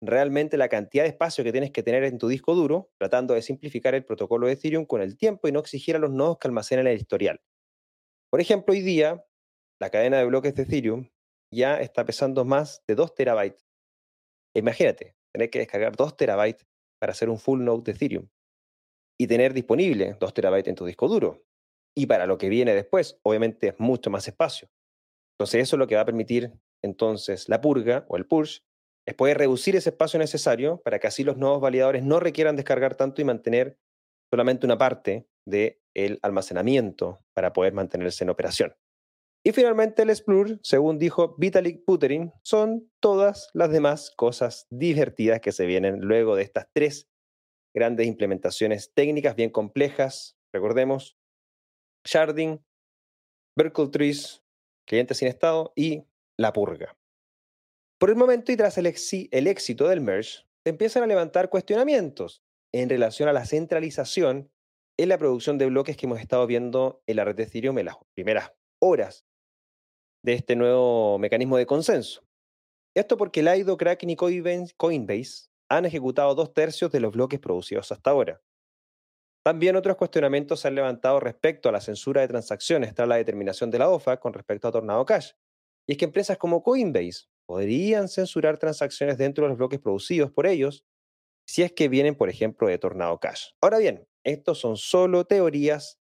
[0.01, 3.43] realmente la cantidad de espacio que tienes que tener en tu disco duro, tratando de
[3.43, 6.47] simplificar el protocolo de Ethereum con el tiempo y no exigir a los nodos que
[6.47, 7.41] almacenen el historial.
[8.31, 9.25] Por ejemplo, hoy día,
[9.81, 11.09] la cadena de bloques de Ethereum
[11.51, 13.67] ya está pesando más de 2 terabytes.
[14.55, 16.67] Imagínate, tener que descargar 2 terabytes
[17.01, 18.29] para hacer un full node de Ethereum
[19.19, 21.45] y tener disponible 2 terabytes en tu disco duro.
[21.97, 24.69] Y para lo que viene después, obviamente es mucho más espacio.
[25.35, 28.61] Entonces eso es lo que va a permitir entonces la purga o el push
[29.07, 32.95] es poder reducir ese espacio necesario para que así los nuevos validadores no requieran descargar
[32.95, 33.79] tanto y mantener
[34.31, 38.75] solamente una parte del almacenamiento para poder mantenerse en operación.
[39.49, 45.53] Y finalmente el Splur, según dijo Vitalik Buterin, son todas las demás cosas divertidas que
[45.53, 47.09] se vienen luego de estas tres
[47.75, 50.37] grandes implementaciones técnicas bien complejas.
[50.53, 51.17] Recordemos,
[52.05, 52.63] sharding,
[53.57, 54.45] Berkeley Trees,
[54.87, 56.05] clientes sin estado y
[56.37, 56.99] la purga.
[57.99, 63.31] Por el momento y tras el, éxito del merge, empiezan a levantar cuestionamientos en relación
[63.31, 64.53] a la centralización
[64.99, 67.87] en la producción de bloques que hemos estado viendo en la red de Ethereum en
[67.87, 69.25] las primeras horas
[70.29, 72.23] de este nuevo mecanismo de consenso.
[72.95, 78.11] Esto porque Lido, Kraken y Coinbase han ejecutado dos tercios de los bloques producidos hasta
[78.11, 78.43] ahora.
[79.43, 83.71] También otros cuestionamientos se han levantado respecto a la censura de transacciones tras la determinación
[83.71, 85.31] de la OFA con respecto a Tornado Cash.
[85.89, 90.47] Y es que empresas como Coinbase podrían censurar transacciones dentro de los bloques producidos por
[90.47, 90.85] ellos
[91.47, 93.53] si es que vienen, por ejemplo, de Tornado Cash.
[93.63, 95.99] Ahora bien, estos son solo teorías,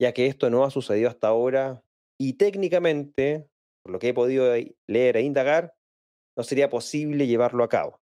[0.00, 1.84] ya que esto no ha sucedido hasta ahora
[2.24, 3.48] y técnicamente,
[3.82, 4.54] por lo que he podido
[4.86, 5.74] leer e indagar,
[6.36, 8.00] no sería posible llevarlo a cabo.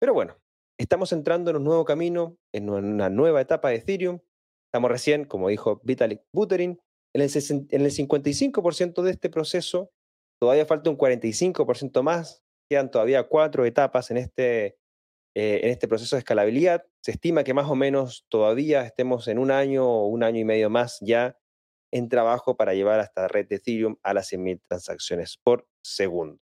[0.00, 0.36] Pero bueno,
[0.78, 4.20] estamos entrando en un nuevo camino, en una nueva etapa de Ethereum.
[4.68, 6.80] Estamos recién, como dijo Vitalik Buterin,
[7.14, 9.90] en el 55% de este proceso
[10.38, 12.44] Todavía falta un 45% más.
[12.68, 14.78] Quedan todavía cuatro etapas en este,
[15.34, 16.84] eh, en este proceso de escalabilidad.
[17.00, 20.44] Se estima que más o menos todavía estemos en un año o un año y
[20.44, 21.38] medio más ya
[21.92, 26.38] en trabajo para llevar a esta red de Ethereum a las 100.000 transacciones por segundo.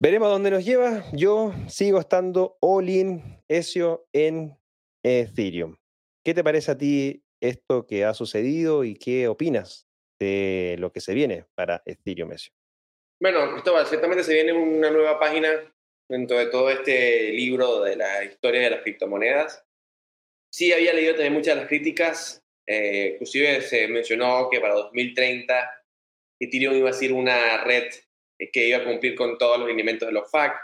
[0.00, 1.04] Veremos dónde nos lleva.
[1.12, 4.58] Yo sigo estando all in ESIO en
[5.02, 5.76] Ethereum.
[6.24, 9.86] ¿Qué te parece a ti esto que ha sucedido y qué opinas
[10.20, 12.52] de lo que se viene para Ethereum ESIO?
[13.20, 15.50] Bueno, Cristóbal, ciertamente se viene una nueva página
[16.08, 19.64] dentro de todo este libro de la historia de las criptomonedas.
[20.52, 25.84] Sí había leído también muchas de las críticas, eh, inclusive se mencionó que para 2030
[26.40, 27.90] Ethereum iba a ser una red
[28.52, 30.54] que iba a cumplir con todos los lineamientos de los FAC.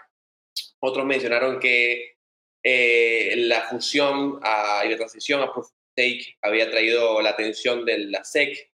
[0.81, 2.17] Otros mencionaron que
[2.63, 4.41] eh, la fusión
[4.85, 8.73] y la transición a Proof of Stake había traído la atención de la SEC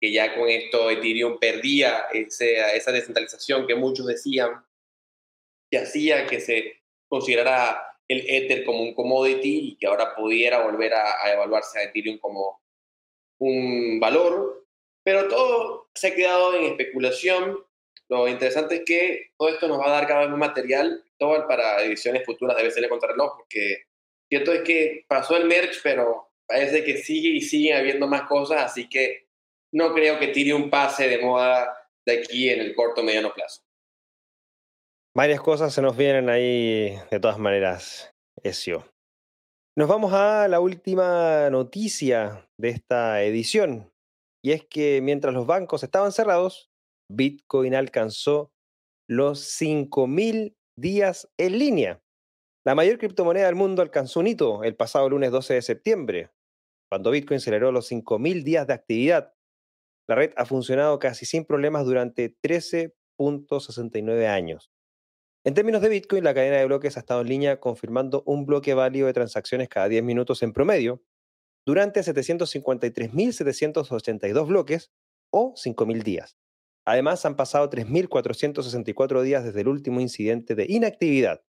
[0.00, 4.64] que ya con esto Ethereum perdía esa descentralización que muchos decían
[5.70, 10.94] que hacía que se considerara el Ether como un commodity y que ahora pudiera volver
[10.94, 12.60] a, evaluarse a Ethereum como
[13.38, 14.66] un valor,
[15.02, 17.58] pero todo se ha quedado en especulación.
[18.08, 21.46] Lo interesante es que todo esto nos va a dar cada vez más material todo
[21.46, 23.84] para ediciones futuras de BCL contra reloj, porque
[24.28, 28.62] cierto es que pasó el merge, pero parece que sigue y sigue habiendo más cosas,
[28.62, 29.28] así que
[29.72, 33.62] no creo que tire un pase de moda de aquí en el corto mediano plazo.
[35.16, 38.10] Varias cosas se nos vienen ahí de todas maneras,
[38.42, 38.84] Ezio.
[39.76, 43.92] Nos vamos a la última noticia de esta edición.
[44.44, 46.68] Y es que mientras los bancos estaban cerrados,
[47.10, 48.50] Bitcoin alcanzó
[49.08, 52.00] los 5.000 días en línea.
[52.66, 56.30] La mayor criptomoneda del mundo alcanzó un hito el pasado lunes 12 de septiembre,
[56.94, 59.34] cuando Bitcoin aceleró los 5.000 días de actividad,
[60.08, 64.73] la red ha funcionado casi sin problemas durante 13.69 años.
[65.46, 68.72] En términos de Bitcoin, la cadena de bloques ha estado en línea confirmando un bloque
[68.72, 71.02] válido de transacciones cada 10 minutos en promedio
[71.66, 74.90] durante 753.782 bloques
[75.30, 76.38] o 5.000 días.
[76.86, 81.42] Además, han pasado 3.464 días desde el último incidente de inactividad.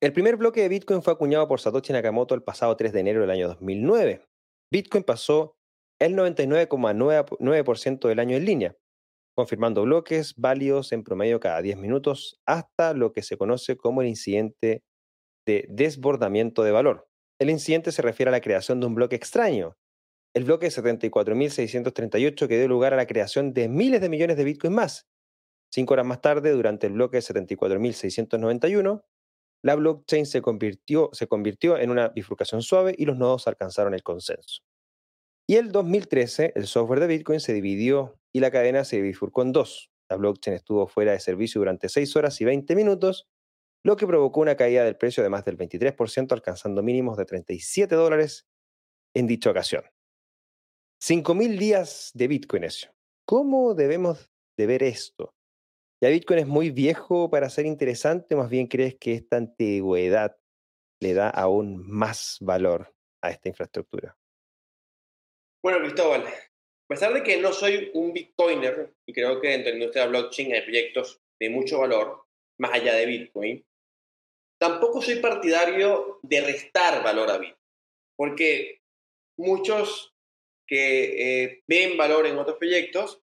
[0.00, 3.20] El primer bloque de Bitcoin fue acuñado por Satoshi Nakamoto el pasado 3 de enero
[3.20, 4.24] del año 2009.
[4.70, 5.58] Bitcoin pasó
[5.98, 8.74] el 99,9% del año en línea,
[9.34, 14.08] confirmando bloques válidos en promedio cada 10 minutos hasta lo que se conoce como el
[14.08, 14.82] incidente
[15.46, 17.08] de desbordamiento de valor.
[17.40, 19.76] El incidente se refiere a la creación de un bloque extraño,
[20.34, 24.74] el bloque 74.638 que dio lugar a la creación de miles de millones de Bitcoin
[24.74, 25.06] más.
[25.70, 29.02] Cinco horas más tarde, durante el bloque 74.691,
[29.64, 34.02] la blockchain se convirtió, se convirtió en una bifurcación suave y los nodos alcanzaron el
[34.02, 34.62] consenso.
[35.48, 39.52] Y el 2013, el software de Bitcoin se dividió y la cadena se bifurcó en
[39.52, 39.90] dos.
[40.08, 43.28] La blockchain estuvo fuera de servicio durante 6 horas y 20 minutos,
[43.84, 47.94] lo que provocó una caída del precio de más del 23%, alcanzando mínimos de 37
[47.94, 48.46] dólares
[49.14, 49.84] en dicha ocasión.
[51.02, 52.88] 5.000 días de Bitcoin eso.
[53.26, 55.34] ¿Cómo debemos de ver esto?
[56.00, 60.36] ¿Ya Bitcoin es muy viejo para ser interesante más bien crees que esta antigüedad
[61.00, 64.16] le da aún más valor a esta infraestructura?
[65.62, 66.24] Bueno, Cristóbal,
[66.92, 70.02] a pesar de que no soy un Bitcoiner y creo que dentro de la industria
[70.02, 72.26] de blockchain hay proyectos de mucho valor,
[72.58, 73.64] más allá de Bitcoin,
[74.60, 77.58] tampoco soy partidario de restar valor a Bitcoin,
[78.14, 78.82] porque
[79.38, 80.14] muchos
[80.66, 83.22] que eh, ven valor en otros proyectos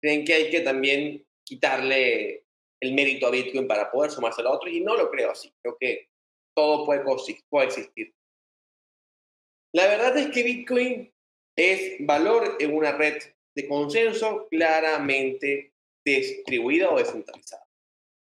[0.00, 2.46] creen que hay que también quitarle
[2.80, 5.52] el mérito a Bitcoin para poder sumarse a otros y no lo creo así.
[5.60, 6.08] Creo que
[6.56, 7.04] todo puede
[7.50, 8.14] coexistir.
[9.74, 11.12] La verdad es que Bitcoin
[11.60, 13.22] es valor en una red
[13.54, 17.66] de consenso claramente distribuida o descentralizada.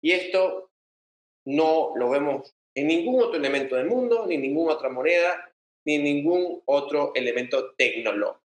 [0.02, 0.70] Y esto
[1.46, 5.52] no lo vemos en ningún otro elemento del mundo, ni en ninguna otra moneda,
[5.86, 8.42] ni en ningún otro elemento tecnológico.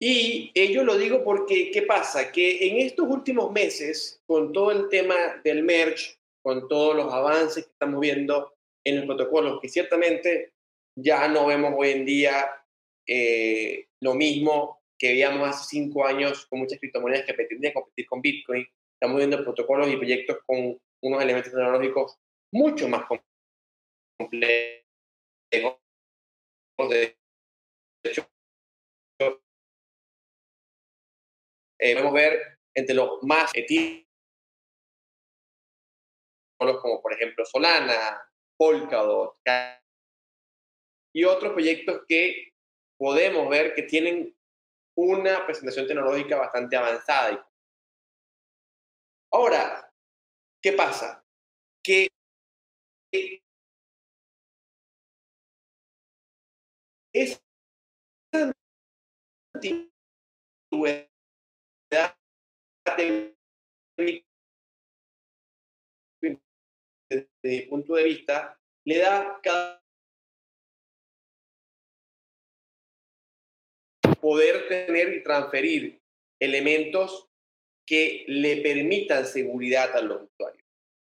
[0.00, 2.30] Y yo lo digo porque, ¿qué pasa?
[2.30, 7.64] Que en estos últimos meses, con todo el tema del merge, con todos los avances
[7.64, 8.54] que estamos viendo
[8.84, 10.52] en los protocolos, que ciertamente
[10.94, 12.50] ya no vemos hoy en día
[13.06, 18.22] eh, lo mismo que veíamos hace cinco años con muchas criptomonedas que pretendían competir con
[18.22, 18.66] Bitcoin.
[18.94, 22.16] Estamos viendo protocolos y proyectos con unos elementos tecnológicos
[22.52, 23.24] mucho más complejos.
[26.88, 27.16] De
[28.04, 28.28] hecho,
[31.78, 34.04] eh, podemos ver entre los más etílicos,
[36.58, 38.22] como por ejemplo Solana,
[38.56, 39.36] Polkadot,
[41.14, 42.53] y otros proyectos que
[43.04, 44.34] podemos ver que tienen
[44.96, 47.46] una presentación tecnológica bastante avanzada.
[49.30, 49.92] Ahora,
[50.62, 51.22] ¿qué pasa?
[51.84, 52.08] Que
[57.12, 57.38] esa
[59.52, 61.06] antigüedad
[67.10, 69.83] desde mi punto de vista, le da cada
[74.24, 76.00] poder tener y transferir
[76.40, 77.28] elementos
[77.86, 80.66] que le permitan seguridad a los usuarios.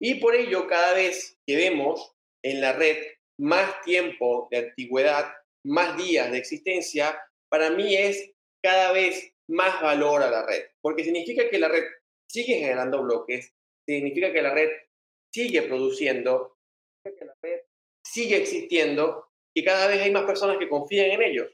[0.02, 2.98] Y por ello, cada vez que vemos en la red
[3.40, 7.16] más tiempo de antigüedad, más días de existencia,
[7.48, 8.32] para mí es
[8.64, 11.84] cada vez más valor a la red, porque significa que la red
[12.28, 13.54] sigue generando bloques,
[13.88, 14.72] significa que la red
[15.32, 16.58] sigue produciendo,
[17.04, 17.60] que la red
[18.04, 21.52] sigue existiendo y cada vez hay más personas que confían en ellos.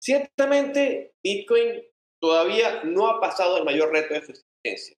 [0.00, 1.82] Ciertamente, Bitcoin
[2.20, 4.96] todavía no ha pasado el mayor reto de su existencia.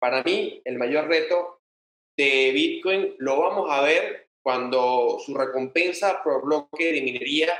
[0.00, 1.60] Para mí, el mayor reto
[2.16, 7.52] de Bitcoin lo vamos a ver cuando su recompensa por bloque de minería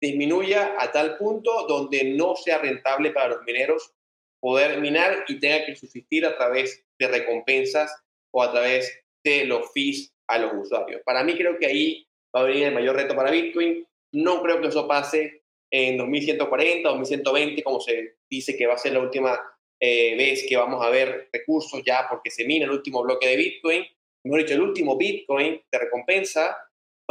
[0.00, 3.92] disminuya a tal punto donde no sea rentable para los mineros
[4.40, 7.92] poder minar y tenga que subsistir a través de recompensas
[8.32, 11.02] o a través de los fees a los usuarios.
[11.04, 13.86] Para mí creo que ahí va a venir el mayor reto para Bitcoin.
[14.12, 15.37] No creo que eso pase
[15.70, 19.38] en 2140, 2120, como se dice que va a ser la última
[19.80, 23.36] eh, vez que vamos a ver recursos ya porque se mina el último bloque de
[23.36, 23.84] Bitcoin,
[24.24, 26.56] mejor dicho, el último Bitcoin de recompensa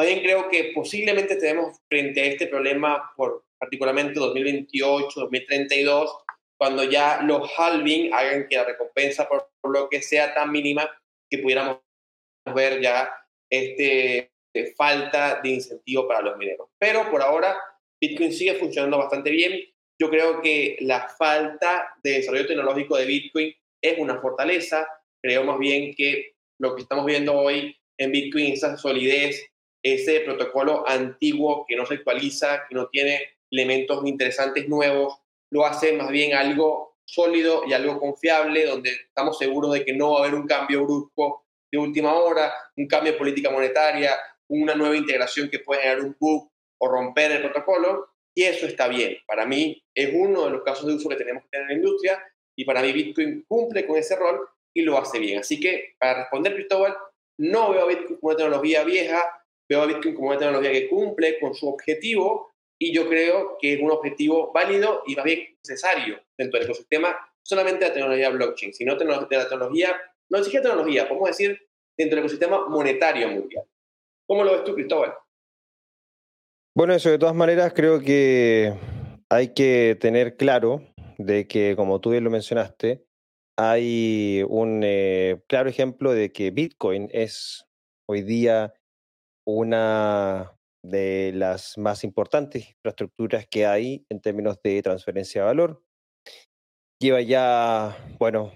[0.05, 6.17] bien creo que posiblemente tenemos frente a este problema por particularmente 2028, 2032,
[6.57, 10.89] cuando ya los halving hagan que la recompensa por lo que sea tan mínima
[11.29, 11.79] que pudiéramos
[12.53, 13.11] ver ya
[13.49, 14.31] este
[14.75, 16.69] falta de incentivo para los mineros.
[16.79, 17.57] Pero por ahora
[18.01, 19.59] Bitcoin sigue funcionando bastante bien.
[19.99, 24.87] Yo creo que la falta de desarrollo tecnológico de Bitcoin es una fortaleza.
[25.21, 29.49] Creo más bien que lo que estamos viendo hoy en Bitcoin, esa solidez,
[29.83, 35.15] ese protocolo antiguo que no se actualiza, que no tiene elementos interesantes nuevos,
[35.51, 40.11] lo hace más bien algo sólido y algo confiable, donde estamos seguros de que no
[40.11, 44.13] va a haber un cambio brusco de última hora, un cambio de política monetaria,
[44.49, 48.87] una nueva integración que puede generar un bug o romper el protocolo, y eso está
[48.87, 49.17] bien.
[49.25, 51.83] Para mí es uno de los casos de uso que tenemos que tener en la
[51.83, 52.23] industria,
[52.55, 55.39] y para mí Bitcoin cumple con ese rol y lo hace bien.
[55.39, 56.95] Así que, para responder, Cristóbal,
[57.39, 59.37] no veo a Bitcoin como una tecnología vieja,
[59.69, 63.73] Veo a Bitcoin como una tecnología que cumple con su objetivo y yo creo que
[63.73, 68.73] es un objetivo válido y más bien necesario dentro del ecosistema, solamente la tecnología blockchain,
[68.73, 69.99] sino de la tecnología,
[70.29, 71.59] no exige tecnología, podemos decir,
[71.97, 73.65] dentro del ecosistema monetario mundial.
[74.25, 75.13] ¿Cómo lo ves tú, Cristóbal?
[76.77, 78.71] Bueno, eso de todas maneras creo que
[79.31, 80.83] hay que tener claro
[81.17, 83.03] de que, como tú bien lo mencionaste,
[83.57, 87.65] hay un eh, claro ejemplo de que Bitcoin es
[88.07, 88.75] hoy día
[89.43, 90.55] una
[90.85, 95.83] de las más importantes infraestructuras que hay en términos de transferencia de valor.
[97.01, 98.51] Lleva ya, bueno,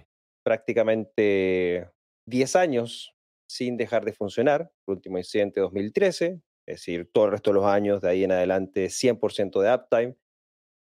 [0.46, 1.90] prácticamente
[2.28, 3.16] 10 años
[3.50, 6.40] sin dejar de funcionar, el último incidente 2013,
[6.72, 10.16] es decir, todo el resto de los años de ahí en adelante 100% de uptime.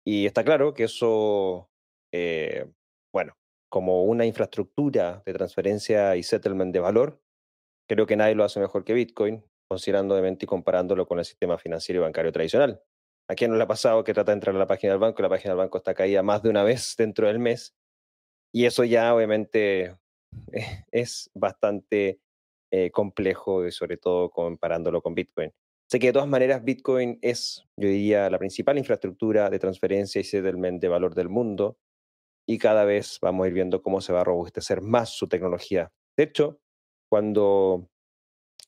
[0.07, 1.70] Y está claro que eso,
[2.12, 2.66] eh,
[3.12, 3.37] bueno,
[3.68, 7.20] como una infraestructura de transferencia y settlement de valor,
[7.89, 11.59] creo que nadie lo hace mejor que Bitcoin, considerando obviamente y comparándolo con el sistema
[11.59, 12.82] financiero y bancario tradicional.
[13.28, 15.20] ¿A quién no le ha pasado que trata de entrar a la página del banco
[15.20, 17.74] y la página del banco está caída más de una vez dentro del mes?
[18.53, 19.97] Y eso ya obviamente
[20.93, 22.20] es bastante
[22.70, 25.53] eh, complejo y sobre todo comparándolo con Bitcoin.
[25.91, 30.24] Sé que de todas maneras Bitcoin es, yo diría, la principal infraestructura de transferencia y
[30.24, 31.78] settlement de valor del mundo
[32.47, 35.93] y cada vez vamos a ir viendo cómo se va a robustecer más su tecnología.
[36.16, 36.61] De hecho,
[37.11, 37.89] cuando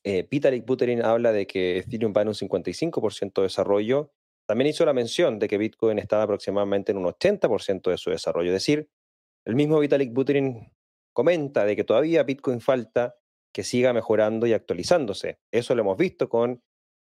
[0.03, 4.13] eh, Vitalik Buterin habla de que Ethereum va en un 55% de desarrollo,
[4.47, 8.49] también hizo la mención de que Bitcoin estaba aproximadamente en un 80% de su desarrollo.
[8.49, 8.89] Es decir,
[9.45, 10.71] el mismo Vitalik Buterin
[11.13, 13.15] comenta de que todavía Bitcoin falta
[13.53, 15.39] que siga mejorando y actualizándose.
[15.51, 16.63] Eso lo hemos visto con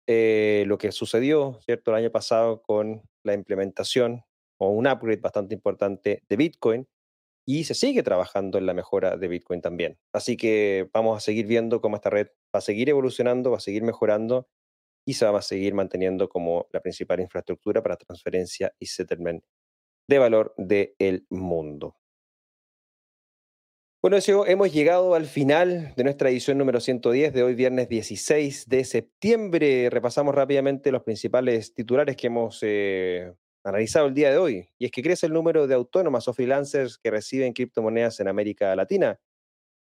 [0.07, 1.91] eh, lo que sucedió ¿cierto?
[1.91, 4.23] el año pasado con la implementación
[4.59, 6.89] o un upgrade bastante importante de Bitcoin
[7.47, 9.99] y se sigue trabajando en la mejora de Bitcoin también.
[10.13, 13.61] Así que vamos a seguir viendo cómo esta red va a seguir evolucionando, va a
[13.61, 14.49] seguir mejorando
[15.07, 19.45] y se va a seguir manteniendo como la principal infraestructura para transferencia y settlement
[20.09, 21.97] de valor del mundo.
[24.07, 28.69] Bueno, eso hemos llegado al final de nuestra edición número 110 de hoy, viernes 16
[28.69, 29.91] de septiembre.
[29.91, 33.35] Repasamos rápidamente los principales titulares que hemos eh,
[33.65, 36.99] analizado el día de hoy, y es que crece el número de autónomas o freelancers
[36.99, 39.19] que reciben criptomonedas en América Latina.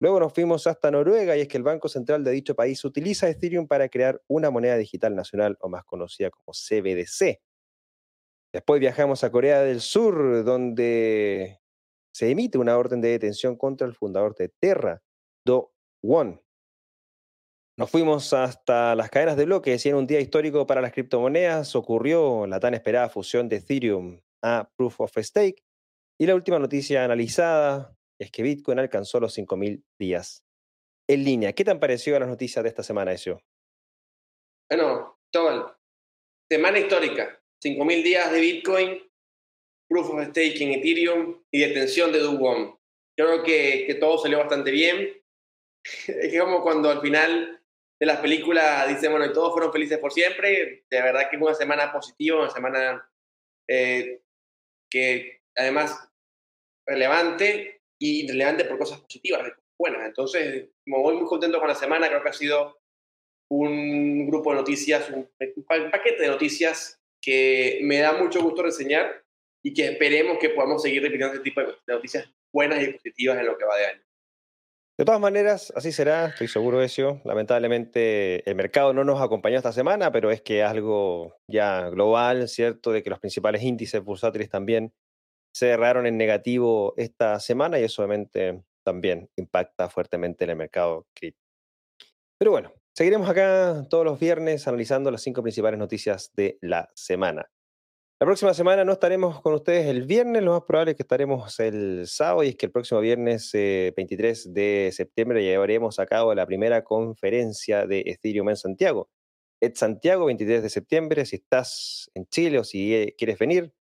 [0.01, 3.29] Luego nos fuimos hasta Noruega y es que el Banco Central de dicho país utiliza
[3.29, 7.39] Ethereum para crear una moneda digital nacional o más conocida como CBDC.
[8.53, 11.61] Después viajamos a Corea del Sur, donde
[12.17, 15.03] se emite una orden de detención contra el fundador de Terra,
[15.45, 16.41] Do Won.
[17.79, 21.77] Nos fuimos hasta las cadenas de bloques y en un día histórico para las criptomonedas
[21.77, 25.62] ocurrió la tan esperada fusión de Ethereum a Proof of Stake.
[26.19, 30.43] Y la última noticia analizada es que Bitcoin alcanzó los 5.000 días
[31.07, 31.53] en línea.
[31.53, 33.43] ¿Qué te han parecido las noticias de esta semana, Ezio?
[34.71, 35.77] Bueno, todo
[36.51, 37.43] semana histórica.
[37.62, 39.06] 5.000 días de Bitcoin,
[39.89, 42.76] Proof of Stake en Ethereum y detención de Duwon.
[43.16, 45.22] Creo que, que todo salió bastante bien.
[46.09, 47.62] Es como cuando al final
[47.99, 50.84] de las películas dicen, bueno, y todos fueron felices por siempre.
[50.91, 53.11] De verdad que es una semana positiva, una semana
[53.68, 54.20] eh,
[54.91, 55.99] que además
[56.87, 60.07] relevante y relevante por cosas positivas, buenas.
[60.07, 62.78] Entonces, como voy muy contento con la semana, creo que ha sido
[63.51, 65.30] un grupo de noticias, un,
[65.66, 69.24] paquete de noticias que me da mucho gusto reseñar
[69.67, 73.47] y que esperemos que podamos seguir repitiendo este tipo de noticias buenas y positivas en
[73.47, 74.03] lo que va de año.
[74.97, 77.21] De todas maneras, así será, estoy seguro de eso.
[77.25, 82.93] Lamentablemente el mercado no nos acompañó esta semana, pero es que algo ya global, ¿cierto?
[82.93, 84.95] De que los principales índices bursátiles también
[85.53, 91.09] se cerraron en negativo esta semana y eso obviamente también impacta fuertemente en el mercado
[91.12, 91.43] cripto.
[92.39, 97.51] Pero bueno, seguiremos acá todos los viernes analizando las cinco principales noticias de la semana.
[98.19, 101.61] La próxima semana no estaremos con ustedes el viernes, lo más probable es que estaremos
[101.61, 106.35] el sábado y es que el próximo viernes 23 eh, de septiembre llevaremos a cabo
[106.35, 109.11] la primera conferencia de Ethereum en Santiago.
[109.61, 113.75] Es Santiago, 23 de septiembre, si estás en Chile o si eh, quieres venir,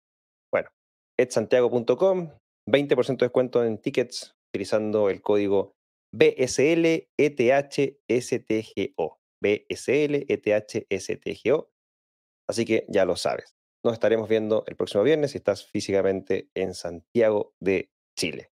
[0.52, 0.70] bueno,
[1.18, 2.32] edsantiago.com,
[2.68, 5.78] 20% de descuento en tickets utilizando el código
[6.14, 7.08] BSLETHSTGO.
[9.42, 10.80] BSLETHSTGO.
[12.50, 13.55] Así que ya lo sabes.
[13.86, 18.50] Nos estaremos viendo el próximo viernes si estás físicamente en Santiago de Chile.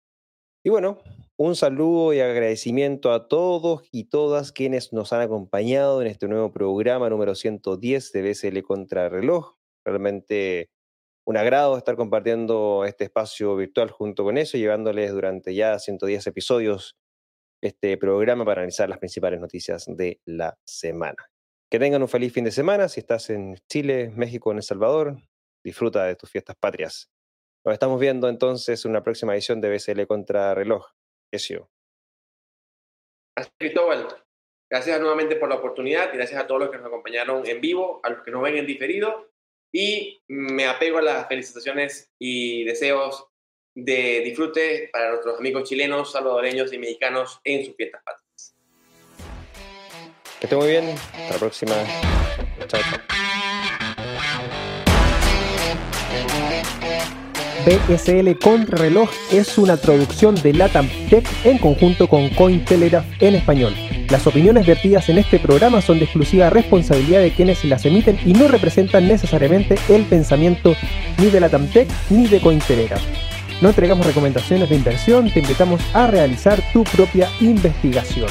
[0.65, 0.99] Y bueno,
[1.39, 6.51] un saludo y agradecimiento a todos y todas quienes nos han acompañado en este nuevo
[6.53, 9.55] programa número 110 de BSL Contrarreloj.
[9.85, 10.69] Realmente
[11.25, 16.97] un agrado estar compartiendo este espacio virtual junto con eso, llevándoles durante ya 110 episodios
[17.63, 21.30] este programa para analizar las principales noticias de la semana.
[21.71, 22.89] Que tengan un feliz fin de semana.
[22.89, 25.17] Si estás en Chile, México, en El Salvador,
[25.65, 27.09] disfruta de tus fiestas patrias.
[27.65, 30.89] Nos estamos viendo entonces en una próxima edición de BCL contra reloj.
[31.33, 31.71] Ezio.
[33.37, 34.09] Gracias, Cristóbal.
[34.69, 38.01] Gracias nuevamente por la oportunidad y gracias a todos los que nos acompañaron en vivo,
[38.03, 39.31] a los que nos ven en diferido.
[39.73, 43.29] Y me apego a las felicitaciones y deseos
[43.77, 48.20] de disfrute para nuestros amigos chilenos, salvadoreños y mexicanos en sus fiestas patrias.
[50.41, 50.85] Que esté muy bien.
[50.89, 51.75] Hasta la próxima.
[52.67, 53.01] Chao, chao.
[57.67, 63.75] BSL Contrarreloj es una traducción de Latam Tech en conjunto con Cointelegraph en español.
[64.09, 68.33] Las opiniones vertidas en este programa son de exclusiva responsabilidad de quienes las emiten y
[68.33, 70.75] no representan necesariamente el pensamiento
[71.19, 73.05] ni de Latam Tech ni de Cointelegraph.
[73.61, 78.31] No entregamos recomendaciones de inversión, te invitamos a realizar tu propia investigación.